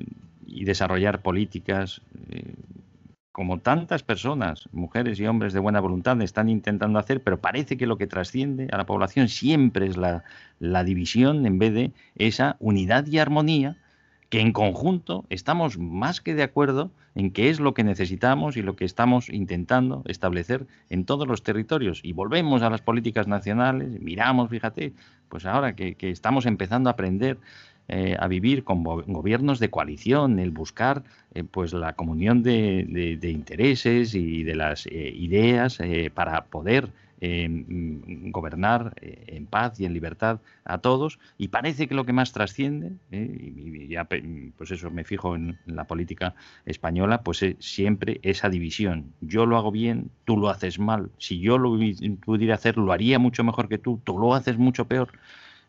[0.45, 2.01] y desarrollar políticas
[3.31, 7.85] como tantas personas, mujeres y hombres de buena voluntad, están intentando hacer, pero parece que
[7.85, 10.23] lo que trasciende a la población siempre es la,
[10.59, 13.75] la división en vez de esa unidad y armonía
[14.29, 18.61] que en conjunto estamos más que de acuerdo en qué es lo que necesitamos y
[18.61, 22.01] lo que estamos intentando establecer en todos los territorios.
[22.03, 24.93] Y volvemos a las políticas nacionales, miramos, fíjate,
[25.29, 27.37] pues ahora que, estamos empezando a aprender
[27.87, 34.15] eh, a vivir con gobiernos de coalición, el buscar eh, pues la comunión de, intereses
[34.15, 35.79] y de las eh, ideas
[36.13, 41.19] para poder Mm, gobernar eh, en paz y en libertad a todos.
[41.37, 44.07] Y parece que lo que más trasciende eh, y ya
[44.57, 49.13] pues eso me fijo en, la política española pues es siempre esa división.
[49.21, 51.09] Yo lo hago bien tú lo haces mal.
[51.17, 51.77] Si yo lo
[52.25, 55.09] pudiera hacer lo haría mucho mejor que tú tú lo haces mucho peor.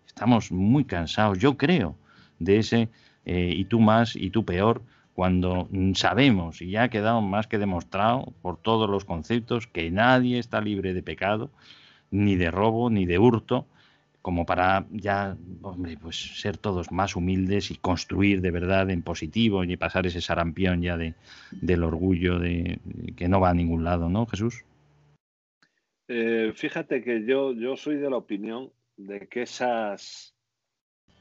[0.07, 1.97] Estamos muy cansados yo creo
[2.39, 2.89] de ese
[3.25, 4.83] eh, y tú más y tú peor
[5.15, 10.39] cuando sabemos, y ya ha quedado más que demostrado por todos los conceptos, que nadie
[10.39, 11.51] está libre de pecado,
[12.11, 13.67] ni de robo, ni de hurto,
[14.21, 19.65] como para ya, hombre, pues ser todos más humildes y construir de verdad en positivo
[19.65, 21.15] y pasar ese sarampión ya de,
[21.51, 22.79] del orgullo de
[23.17, 24.67] que no va a ningún lado, ¿no, Jesús?
[26.09, 30.36] Eh, fíjate que yo, yo soy de la opinión de que esas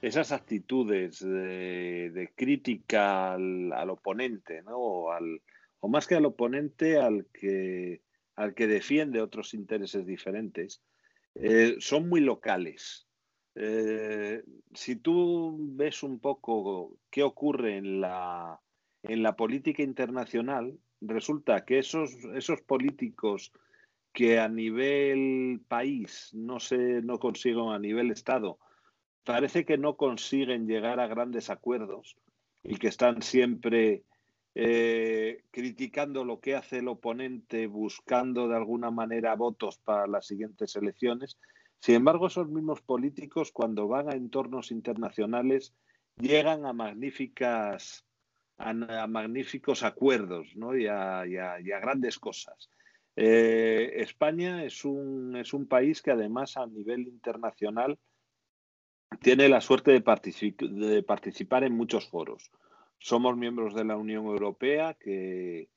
[0.02, 4.78] esas actitudes de, crítica al, oponente, ¿no?
[4.78, 5.42] O, al,
[5.80, 8.02] o, más que al oponente, al que,
[8.36, 10.82] al que defiende otros intereses diferentes,
[11.36, 13.08] eh, son muy locales.
[13.56, 18.60] Eh, si tú ves un poco qué ocurre en la,
[19.04, 23.54] en la política internacional, resulta que esos, esos políticos
[24.12, 28.60] que a nivel país no se no consiguen a nivel Estado
[29.26, 32.16] parece que no consiguen llegar a grandes acuerdos
[32.64, 34.04] y que están siempre
[34.54, 40.76] eh, criticando lo que hace el oponente, buscando de alguna manera votos para las siguientes
[40.76, 41.38] elecciones.
[41.80, 45.74] Sin embargo, esos mismos políticos, cuando van a entornos internacionales,
[46.18, 48.06] llegan a magníficas
[48.58, 51.26] a, magníficos acuerdos y, a,
[51.82, 52.70] grandes cosas.
[53.16, 57.98] Eh, España es un, es un país que además a nivel internacional
[59.22, 62.52] tiene la suerte de, participar en muchos foros.
[63.00, 65.70] Somos miembros de la Unión Europea que,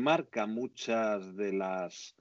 [0.00, 2.14] marca muchas de las,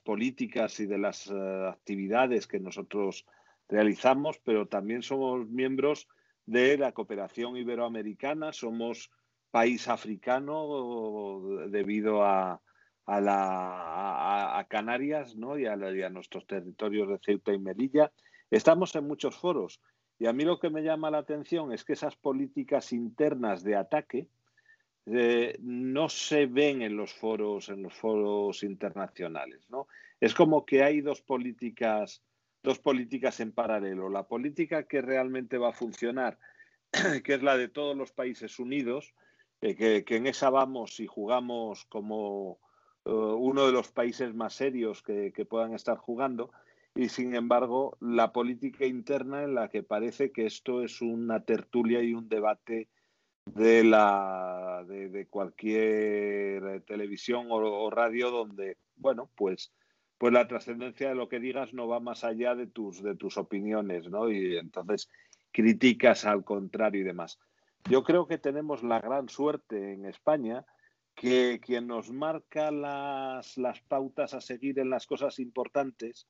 [0.00, 3.26] políticas y de las eh, actividades que nosotros
[3.68, 6.08] realizamos, pero también somos miembros
[6.46, 9.10] de la cooperación iberoamericana, somos
[9.50, 12.60] país africano debido a,
[14.68, 15.58] Canarias ¿no?
[15.58, 18.10] y a nuestros territorios de Ceuta y Melilla
[18.50, 19.80] Estamos en muchos foros
[20.18, 23.76] y a mí lo que me llama la atención es que esas políticas internas de
[23.76, 24.28] ataque
[25.06, 29.86] eh, no se ven en los foros, en los foros internacionales, ¿no?
[30.20, 32.22] Es como que hay dos políticas,
[32.62, 34.08] dos políticas en paralelo.
[34.08, 36.38] La política que realmente va a funcionar,
[37.24, 39.14] que es la de todos los países unidos,
[39.60, 42.60] eh, que, en esa vamos y jugamos como
[43.04, 46.50] eh, uno de los países más serios que puedan estar jugando,
[46.94, 52.02] y sin embargo la política interna en la que parece que esto es una tertulia
[52.02, 52.88] y un debate
[53.46, 59.72] de la de, cualquier televisión o, radio donde bueno pues
[60.16, 63.36] pues la trascendencia de lo que digas no va más allá de tus de tus
[63.36, 65.10] opiniones no y entonces
[65.54, 67.38] criticas al contrario y demás.
[67.88, 70.66] Yo creo que tenemos la gran suerte en España
[71.14, 76.26] que quien nos marca las, las pautas a seguir en las cosas importantes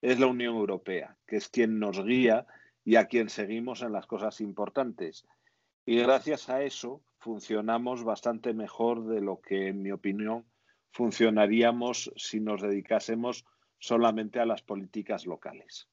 [0.00, 2.46] es la Unión Europea, que es quien nos guía
[2.84, 5.26] y a quien seguimos en las cosas importantes.
[5.84, 10.44] Y gracias a eso funcionamos bastante mejor de lo que, en mi opinión,
[10.90, 13.44] funcionaríamos si nos dedicásemos
[13.78, 15.88] solamente a las políticas locales.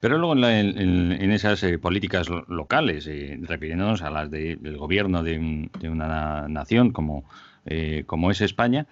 [0.00, 6.48] Pero luego en, esas eh, políticas locales, eh, refiriéndonos a las del gobierno de, una
[6.48, 7.24] nación como,
[7.64, 8.86] eh, como es España,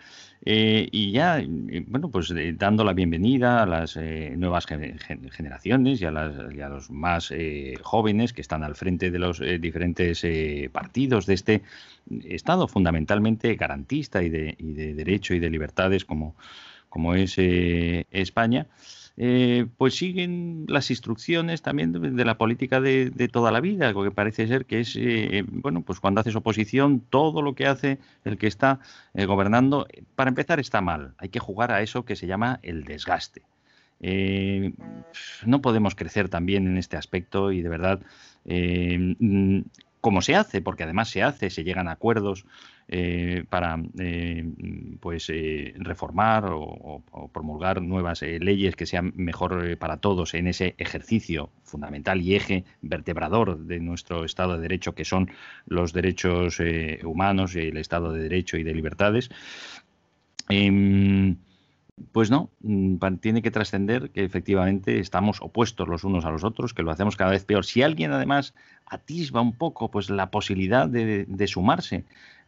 [0.47, 1.43] y ya,
[1.87, 7.33] bueno, pues dando la bienvenida a las nuevas generaciones y a, los más
[7.81, 10.23] jóvenes que están al frente de los diferentes
[10.71, 11.63] partidos de este
[12.25, 16.37] Estado fundamentalmente garantista y de, y de, derecho y de libertades como,
[16.91, 18.67] como es España.
[19.17, 24.11] Eh, pues siguen las instrucciones también de, la política de, toda la vida, lo que
[24.11, 28.39] parece ser que es, eh, bueno, pues cuando haces oposición, todo lo que hace el
[28.39, 28.81] que está
[29.15, 29.87] eh, gobernando,
[30.17, 31.15] para empezar, está mal.
[31.19, 33.43] Hay que jugar a eso que se llama el desgaste.
[35.47, 38.01] no podemos crecer también en este aspecto y de verdad
[38.45, 39.61] mm,
[40.01, 42.47] como se hace, porque además se hace, se llegan a acuerdos
[42.87, 44.47] eh, para eh,
[45.01, 51.51] pues eh, reformar o, promulgar nuevas leyes que sean mejor para todos en ese ejercicio
[51.63, 55.31] fundamental y eje vertebrador de nuestro Estado de Derecho, que son
[55.67, 56.59] los derechos
[57.05, 59.31] humanos, el Estado de Derecho y de libertades.
[60.49, 61.37] Em,
[62.13, 66.75] pues no, mm, tiene que trascender que efectivamente estamos opuestos los unos a los otros,
[66.75, 67.65] que lo hacemos cada vez peor.
[67.65, 68.55] Si alguien además
[68.87, 72.05] atisba un poco pues la posibilidad de, sumarse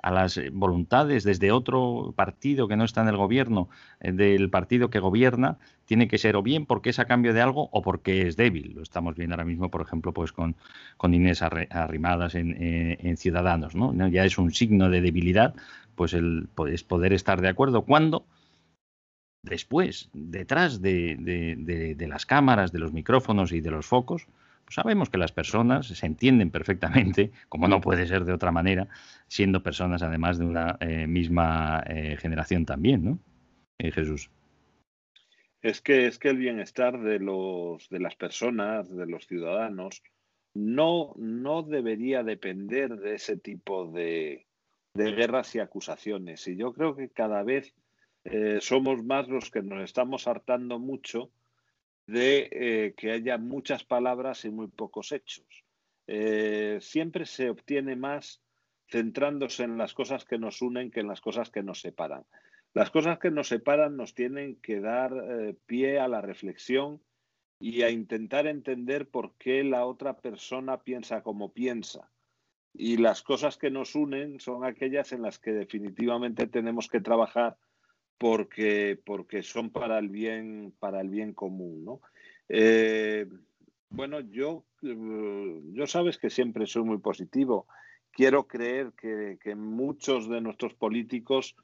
[0.07, 4.89] a las voluntades desde otro partido que no está en el gobierno, eh, del partido
[4.89, 8.29] que gobierna, tiene que ser o bien porque es a cambio de algo o porque
[8.29, 8.73] es débil.
[8.77, 10.55] Lo estamos viendo ahora mismo, por ejemplo, pues con,
[10.97, 13.75] con Inés Arrimadas en, eh, en Ciudadanos.
[13.75, 13.93] ¿no?
[14.07, 15.57] Ya es un signo de debilidad,
[15.97, 18.27] pues el poder estar de acuerdo cuando
[19.43, 24.29] después, detrás de, las cámaras, de los micrófonos y de los focos,
[24.69, 28.89] sabemos que las personas se entienden perfectamente, como no puede ser de otra manera,
[29.29, 33.19] siendo personas además de una eh, misma eh, generación también, ¿no?
[33.79, 34.31] Eh, Jesús.
[35.63, 40.03] Es que, es que el bienestar de, los, de las personas, de los ciudadanos,
[40.55, 44.47] no, no debería depender de ese tipo de,
[44.95, 46.47] de guerras y acusaciones.
[46.47, 47.75] Y yo creo que cada vez
[48.61, 51.31] somos más los que nos estamos hartando mucho
[52.07, 55.47] de eh, que haya muchas palabras y muy pocos hechos.
[56.07, 58.43] Eh, siempre se obtiene más
[58.89, 62.25] centrándose en las cosas que nos unen que en las cosas que nos separan.
[62.75, 65.13] Las cosas que nos separan nos tienen que dar
[65.67, 67.01] pie a la reflexión
[67.59, 72.11] y a intentar entender por qué la otra persona piensa como piensa.
[72.73, 77.57] Y las cosas que nos unen son aquellas en las que definitivamente tenemos que trabajar
[78.19, 82.01] porque, porque son para el bien, para el bien común, ¿no?
[82.49, 83.27] Eh,
[83.91, 87.67] bueno, yo, eh, yo sabes que siempre soy muy positivo.
[88.11, 91.57] Quiero creer que, que muchos de nuestros políticos,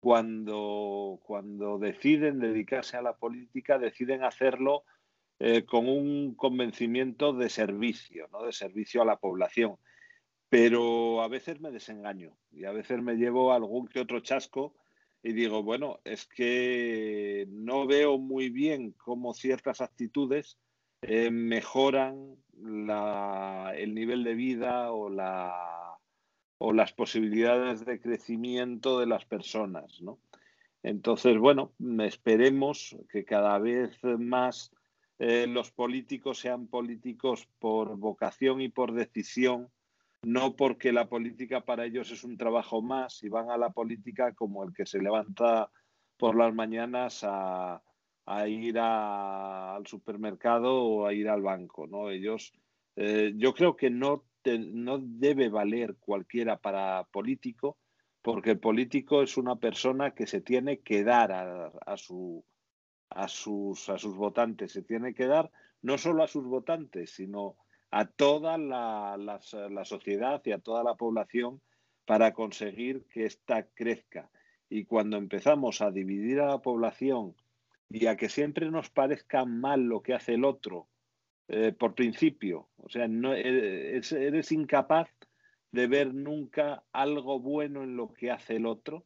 [0.00, 4.84] cuando, cuando deciden dedicarse a la política, deciden hacerlo
[5.38, 8.44] eh, con un convencimiento de servicio, ¿no?
[8.44, 9.76] de servicio a la población.
[10.48, 14.74] Pero a veces me desengaño y a veces me llevo algún que otro chasco
[15.22, 20.58] y digo, bueno, es que no veo muy bien cómo ciertas actitudes
[21.02, 25.98] eh, mejoran el nivel de vida o, la,
[26.58, 30.18] o las posibilidades de crecimiento de las personas, ¿no?
[30.82, 34.72] Entonces, bueno, esperemos que cada vez más
[35.20, 39.68] eh, los políticos sean políticos por vocación y por decisión
[40.22, 44.32] no porque la política para ellos es un trabajo más y van a la política
[44.34, 45.70] como el que se levanta
[46.16, 47.82] por las mañanas a,
[48.46, 52.08] ir al supermercado o a ir al banco, ¿no?
[52.08, 52.52] Ellos,
[52.94, 57.78] eh, yo creo que no, no debe valer cualquiera para político,
[58.22, 62.44] porque el político es una persona que se tiene que dar a, a, sus,
[63.10, 65.50] a sus votantes, se tiene que dar
[65.82, 67.56] no solo a sus votantes, sino
[67.92, 69.38] a toda la,
[69.84, 71.60] sociedad y a toda la población
[72.06, 74.30] para conseguir que ésta crezca.
[74.70, 77.36] Y cuando empezamos a dividir a la población
[77.90, 80.88] y a que siempre nos parezca mal lo que hace el otro,
[81.48, 82.70] eh, por principio.
[82.78, 85.10] O sea, eh, eres incapaz
[85.70, 89.04] de ver nunca algo bueno en lo que hace el otro.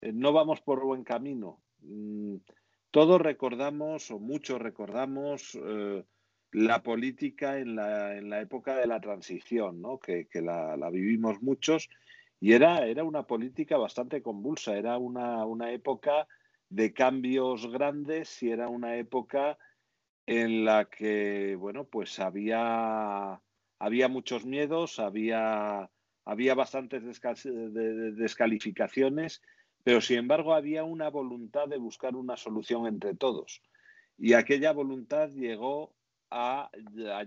[0.00, 1.62] Eh, no vamos por buen camino.
[1.80, 2.36] Mm,
[2.90, 5.58] todos recordamos, o muchos recordamos,
[6.52, 9.98] la política en la, en la, época de la transición, ¿no?
[9.98, 11.88] que, que la, vivimos muchos,
[12.40, 16.28] y era, era una política bastante convulsa, era una, una época
[16.68, 19.56] de cambios grandes y era una época
[20.26, 23.40] en la que, bueno, pues había,
[23.78, 25.88] había muchos miedos, había,
[26.24, 29.42] había bastantes descalificaciones,
[29.84, 33.62] pero sin embargo había una voluntad de buscar una solución entre todos.
[34.18, 35.94] Y aquella voluntad llegó
[36.32, 36.70] a,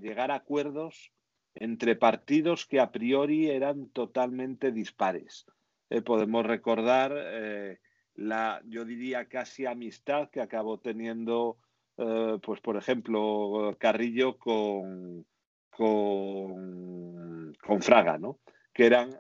[0.02, 1.12] llegar a acuerdos
[1.54, 5.46] entre partidos que a priori eran totalmente dispares.
[5.90, 7.80] Eh, podemos recordar eh,
[8.16, 11.58] la, yo diría, casi amistad que acabó teniendo
[11.98, 15.26] eh, pues por ejemplo, Carrillo con,
[15.70, 18.40] con, con Fraga, ¿no?
[18.74, 19.18] que eran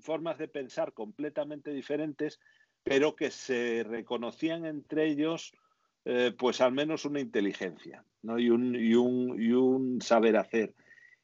[0.00, 2.40] formas de pensar completamente diferentes,
[2.82, 5.52] pero que se reconocían entre ellos,
[6.36, 8.38] pues al menos una inteligencia ¿no?
[8.38, 10.74] y, un, y, un, y un saber hacer.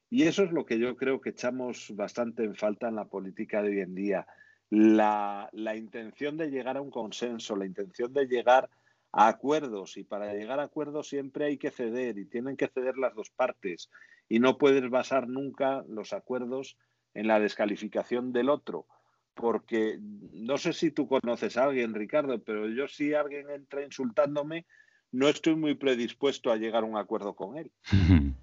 [0.08, 3.62] Y eso es lo que yo creo que echamos bastante en falta en la política
[3.62, 4.26] de hoy en día.
[4.68, 8.68] La, la intención de llegar a un consenso, la intención de llegar
[9.12, 12.96] a acuerdos y para llegar a acuerdos siempre hay que ceder y tienen que ceder
[12.96, 13.90] las dos partes
[14.28, 16.76] y no puedes basar nunca los acuerdos
[17.14, 18.86] en la descalificación del otro
[19.34, 24.64] porque no sé si tú conoces a alguien Ricardo pero yo si alguien entra insultándome
[25.12, 27.70] no estoy muy predispuesto a llegar a un acuerdo con él.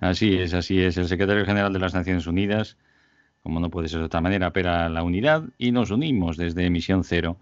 [0.00, 0.98] Así es así es.
[0.98, 2.76] El secretario general de las Naciones Unidas
[3.44, 7.04] como no puede ser de otra manera, apela la unidad y nos unimos desde Emisión
[7.04, 7.36] Cero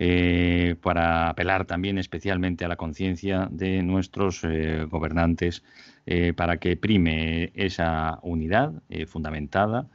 [0.00, 5.62] eh, para apelar también especialmente a la conciencia de nuestros eh, gobernantes
[6.04, 8.72] eh, para que prime esa unidad
[9.06, 9.86] fundamentada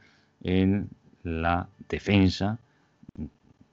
[0.42, 0.88] en
[1.22, 2.58] la defensa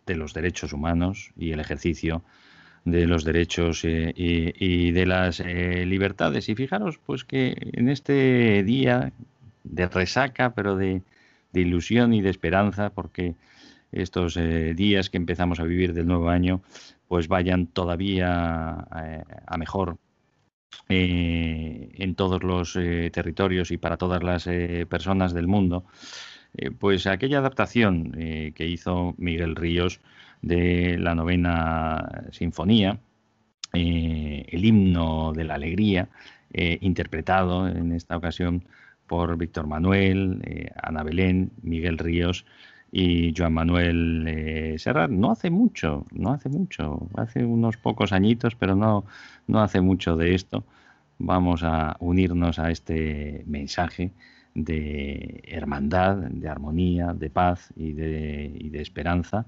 [0.06, 2.24] de los derechos humanos y el ejercicio
[2.86, 6.50] de los derechos y, de las libertades.
[6.50, 9.14] Y fijaros, pues que en este día
[9.64, 11.02] de resaca, pero de,
[11.54, 13.36] de ilusión y de esperanza, porque
[13.94, 16.62] estos eh, días que empezamos a vivir del nuevo año,
[17.08, 19.98] pues vayan todavía eh, a mejor
[20.90, 24.46] eh, en todos los territorios y para todas las
[24.90, 25.86] personas del mundo.
[26.80, 30.02] pues aquella adaptación que hizo Miguel Ríos
[30.44, 33.00] de la novena sinfonía,
[33.74, 36.10] el himno de la alegría,
[36.54, 38.66] interpretado en esta ocasión
[39.08, 42.46] por Víctor Manuel, Ana Belén, Miguel Ríos,
[42.96, 45.10] y Joan Manuel eh, Serrat.
[45.10, 49.06] No hace mucho, no hace mucho, hace unos pocos añitos, pero no,
[49.48, 50.64] no hace mucho de esto.
[51.18, 54.12] Vamos a unirnos a este mensaje
[54.54, 59.46] de hermandad, de armonía, de paz y de, y de esperanza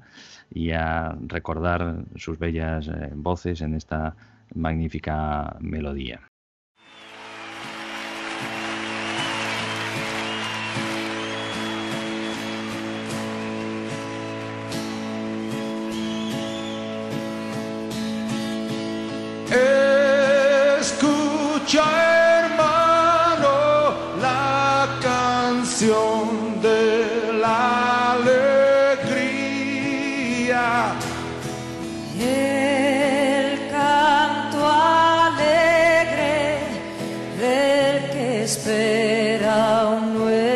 [0.50, 4.16] y a recordar sus bellas eh, voces en esta
[4.54, 6.22] magnífica melodía.
[39.46, 40.55] လောင်ွယ်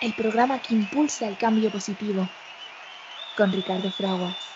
[0.00, 2.28] El programa que impulsa el cambio positivo.
[3.34, 4.55] Con Ricardo Fraguas.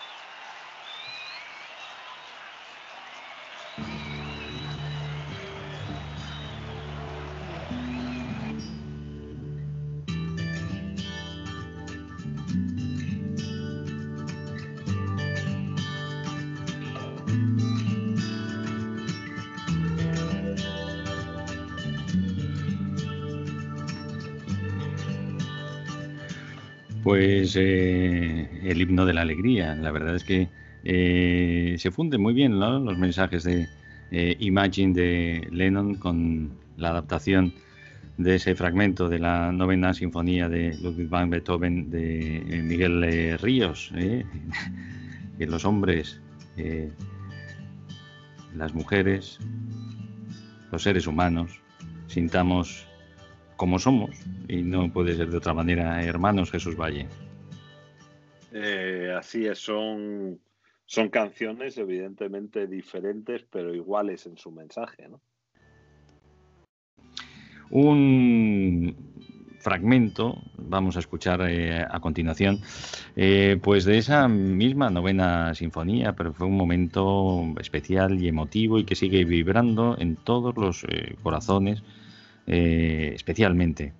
[27.03, 29.73] Pues eh, el himno de la alegría.
[29.75, 30.49] La verdad es que
[30.83, 33.67] eh, se funden muy bien los mensajes de
[34.11, 37.53] eh, Imagine de Lennon con la adaptación
[38.17, 43.91] de ese fragmento de la novena sinfonía de Ludwig van Beethoven de Miguel Ríos.
[45.39, 46.21] que los hombres,
[48.55, 49.39] las mujeres,
[50.71, 51.61] los seres humanos
[52.05, 52.90] sintamos
[53.61, 54.09] como somos
[54.47, 57.05] y no puede ser de otra manera, hermanos Jesús Valle.
[58.51, 60.39] Eh, así es, son,
[60.87, 65.07] son canciones evidentemente diferentes, pero iguales en su mensaje.
[65.09, 65.21] ¿no?
[67.69, 68.95] Un
[69.59, 72.61] fragmento, vamos a escuchar eh, a continuación,
[73.15, 78.85] eh, pues de esa misma novena sinfonía, pero fue un momento especial y emotivo y
[78.85, 80.83] que sigue vibrando en todos los
[81.21, 81.83] corazones
[82.47, 83.93] eh, especialmente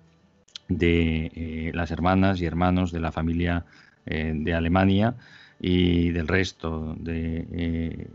[0.68, 3.64] de eh, las hermanas y hermanos de la familia
[4.06, 5.14] eh, de Alemania
[5.60, 8.08] y del resto de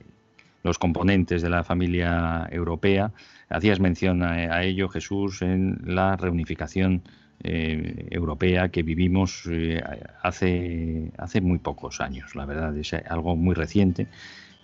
[0.64, 3.14] los componentes de la familia europea.
[3.50, 7.04] Hacías mención a, ello, Jesús, en la reunificación
[7.40, 9.48] europea que vivimos
[10.24, 14.08] hace, hace muy pocos años, la verdad, es algo muy reciente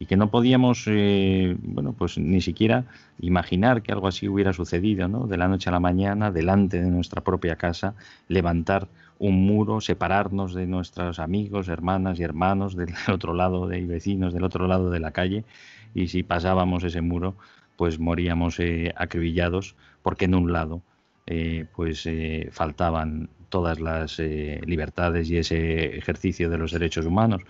[0.04, 2.84] y que no podíamos, eh, bueno, pues ni siquiera
[3.20, 5.28] imaginar que algo así hubiera sucedido, ¿no?
[5.28, 7.96] De la noche a la mañana, delante de nuestra propia casa,
[8.28, 14.34] levantar un muro, separarnos de nuestros amigos, hermanas y hermanos del otro lado, de vecinos
[14.34, 15.46] del otro lado de la calle,
[15.94, 17.36] y si pasábamos ese muro,
[17.78, 20.82] pues moríamos eh, acribillados, porque en un lado,
[21.28, 22.06] eh, pues
[22.52, 27.44] faltaban todas las libertades y ese ejercicio de los derechos humanos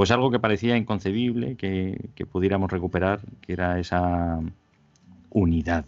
[0.00, 4.40] pues algo que parecía inconcebible que, pudiéramos recuperar, que era esa
[5.28, 5.84] unidad,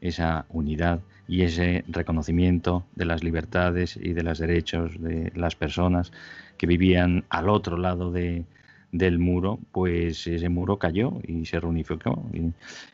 [0.00, 6.10] esa unidad y ese reconocimiento de las libertades y de los derechos de las personas
[6.58, 8.44] que vivían al otro lado de,
[8.90, 12.28] del muro, pues ese muro cayó y se reunificó.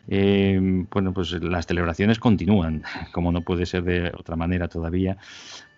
[0.09, 2.83] Eh, bueno, pues las celebraciones continúan,
[3.13, 5.17] como no puede ser de otra manera todavía,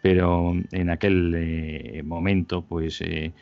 [0.03, 3.33] pero en aquel eh, momento, pues eh,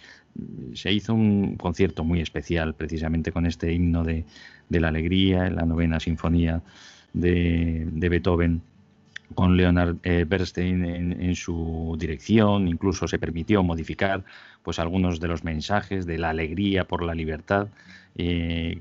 [0.74, 4.24] se hizo un concierto muy especial precisamente con este himno de,
[4.68, 6.62] la alegría, la novena sinfonía
[7.14, 8.60] de, Beethoven
[9.34, 14.24] con Leonard eh, Bernstein en, su dirección, incluso se permitió modificar
[14.62, 17.68] pues algunos de los mensajes de la alegría por la libertad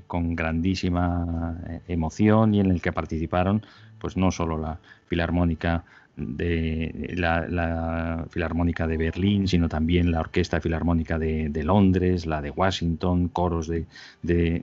[0.06, 1.56] con grandísima
[1.88, 3.64] emoción y en el que participaron
[4.00, 5.84] pues no solo la Filarmónica
[6.20, 13.28] de la, Filarmónica de Berlín, sino también la Orquesta Filarmónica de, Londres, la de Washington,
[13.28, 13.86] coros de,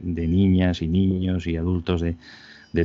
[0.03, 2.15] niñas y niños y adultos de,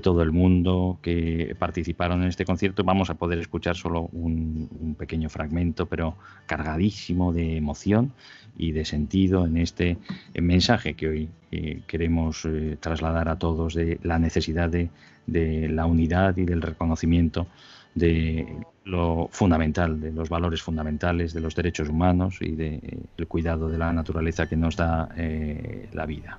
[0.01, 2.83] todo el mundo que participaron en este concierto.
[2.83, 6.17] Vamos a poder escuchar solo un, pequeño fragmento, pero
[6.47, 8.13] cargadísimo de emoción
[8.57, 9.99] y de sentido en este
[10.35, 14.89] mensaje que hoy eh, queremos eh, trasladar a todos de la necesidad de,
[15.27, 17.47] la unidad y del reconocimiento
[17.95, 22.81] de lo fundamental, de los valores fundamentales, de los derechos humanos y del
[23.17, 26.39] de, cuidado de la naturaleza que nos da eh, la vida.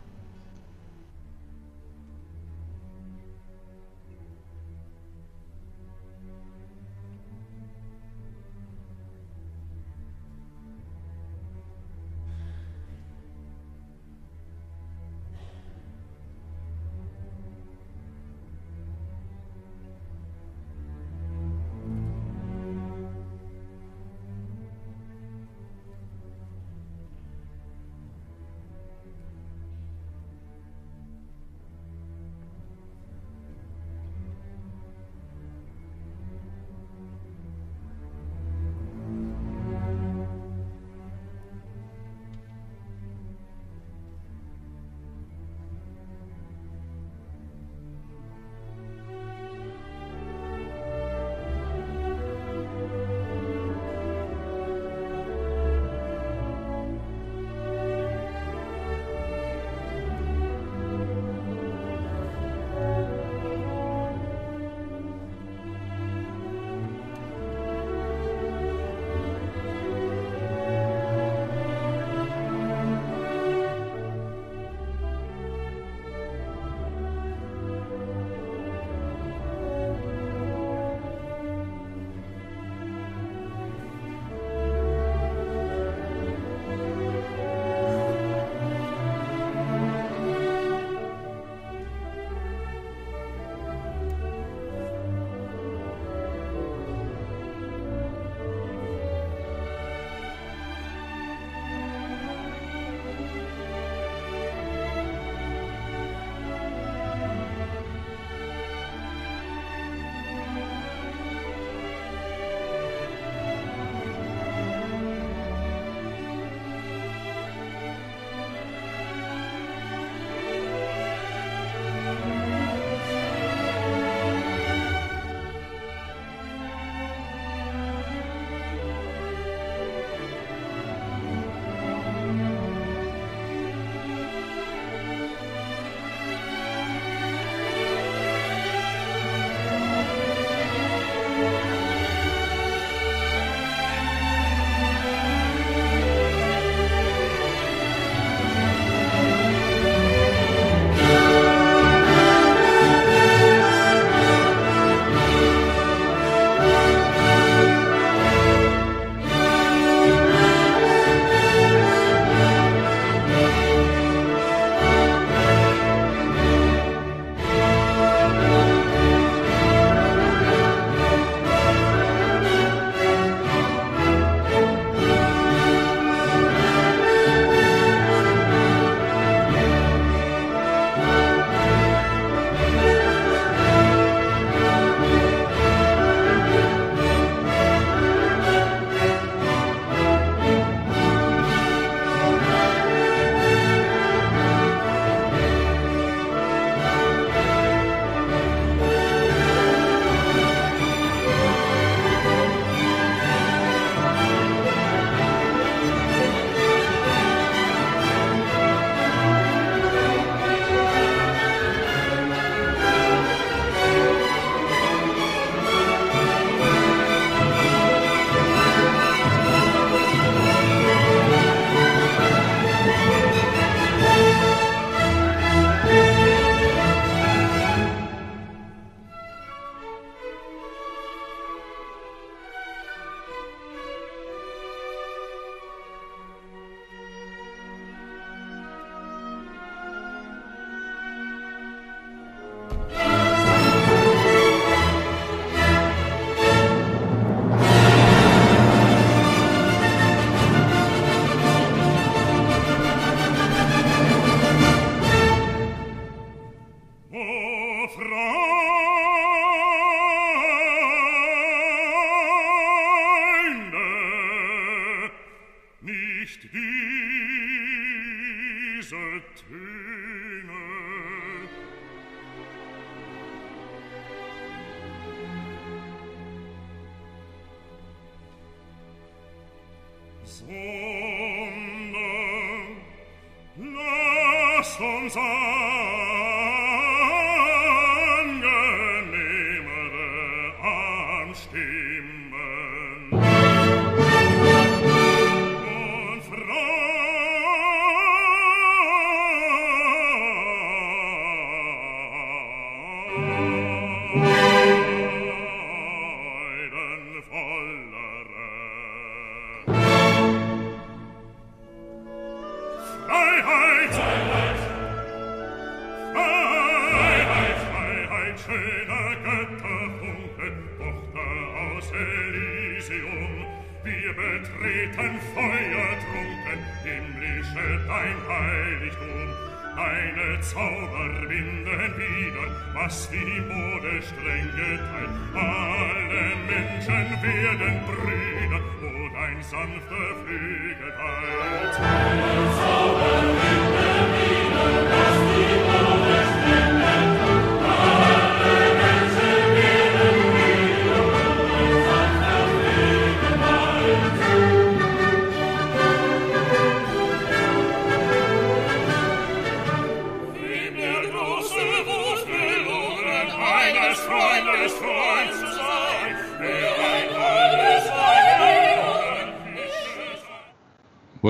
[321.83, 323.45] das Elysium,
[323.83, 329.29] wir betreten feuertrunken himmlische dein Heiligtum.
[329.75, 335.09] Deine Zauber winden wieder, was die Mode streng geteilt.
[335.33, 341.79] Alle Menschen werden Brüder, wo dein sanfter Flügel teilt.
[341.79, 344.22] Deine Zauber winden wieder,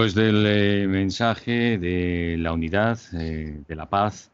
[0.03, 4.31] Pues del eh, mensaje de la unidad, eh, de la paz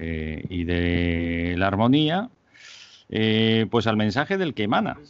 [0.00, 2.28] eh, y de la armonía,
[3.70, 4.98] pues al mensaje del que emana.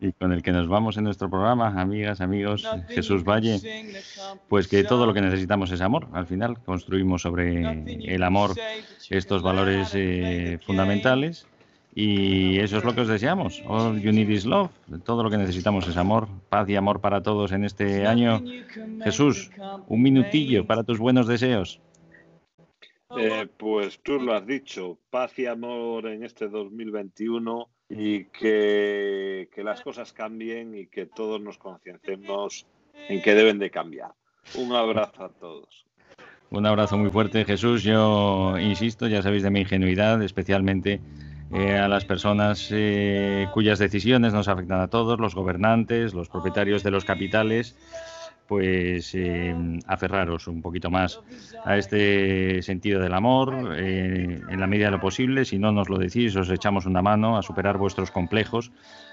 [0.00, 3.60] Y con el que nos vamos en nuestro programa, amigas, amigos, Jesús Valle,
[4.48, 6.08] pues que todo lo que necesitamos es amor.
[6.12, 8.52] Al final construimos sobre el amor
[9.10, 9.96] estos valores
[10.64, 11.46] fundamentales
[11.94, 13.62] y eso es lo que os deseamos.
[13.66, 14.70] All you need is love.
[15.04, 18.42] Todo lo que necesitamos es amor, paz y amor para todos en este año.
[19.04, 19.50] Jesús,
[19.86, 21.80] un minutillo para tus buenos deseos.
[23.16, 29.62] Eh, pues tú lo has dicho, paz y amor en este 2021 y que, que
[29.62, 32.66] las cosas cambien y que todos nos concienciemos
[33.08, 34.10] en que deben de cambiar.
[34.56, 35.86] Un abrazo a todos.
[36.50, 37.84] Un abrazo muy fuerte, Jesús.
[37.84, 41.00] Yo insisto, ya sabéis de mi ingenuidad, especialmente
[41.52, 46.82] eh, a las personas eh, cuyas decisiones nos afectan a todos, los gobernantes, los propietarios
[46.82, 47.76] de los capitales,
[48.48, 49.54] pues eh,
[49.86, 51.20] aferraros un poquito más
[51.64, 55.44] a este sentido del amor en la medida de lo posible.
[55.44, 58.72] Si no nos lo decís, os echamos una mano a superar vuestros complejos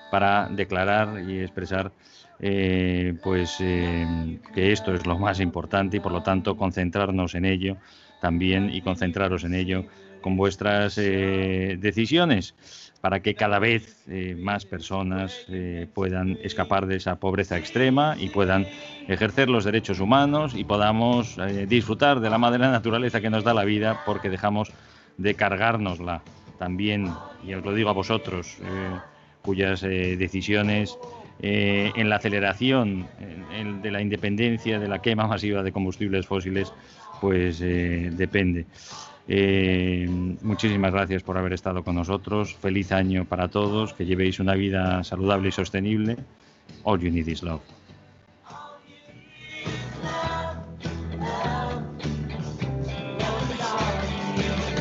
[0.09, 1.91] para declarar y expresar
[3.23, 7.77] pues que esto es lo más importante y por lo tanto concentrarnos en ello
[8.19, 9.85] también y concentraros en ello
[10.21, 12.55] con vuestras eh, decisiones
[13.01, 18.29] para que cada vez eh, más personas eh, puedan escapar de esa pobreza extrema y
[18.29, 18.67] puedan
[19.07, 23.65] ejercer los derechos humanos y podamos disfrutar de la madre naturaleza que nos da la
[23.65, 24.71] vida porque dejamos
[25.17, 26.21] de cargárnosla
[26.59, 27.11] también,
[27.43, 28.57] y os lo digo a vosotros,
[29.41, 30.95] cuyas decisiones
[31.39, 33.07] en la aceleración
[33.81, 36.71] de la independencia de la quema masiva de combustibles fósiles,
[37.19, 38.67] pues depende.
[39.27, 40.07] Eh,
[40.41, 42.55] muchísimas gracias por haber estado con nosotros.
[42.55, 43.93] Feliz año para todos.
[43.93, 46.17] Que llevéis una vida saludable y sostenible.
[46.83, 47.61] All you need is love.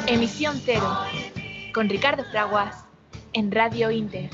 [0.07, 0.89] Emisión Cero,
[1.73, 2.85] con Ricardo Fraguas,
[3.33, 4.29] en Radio Inter.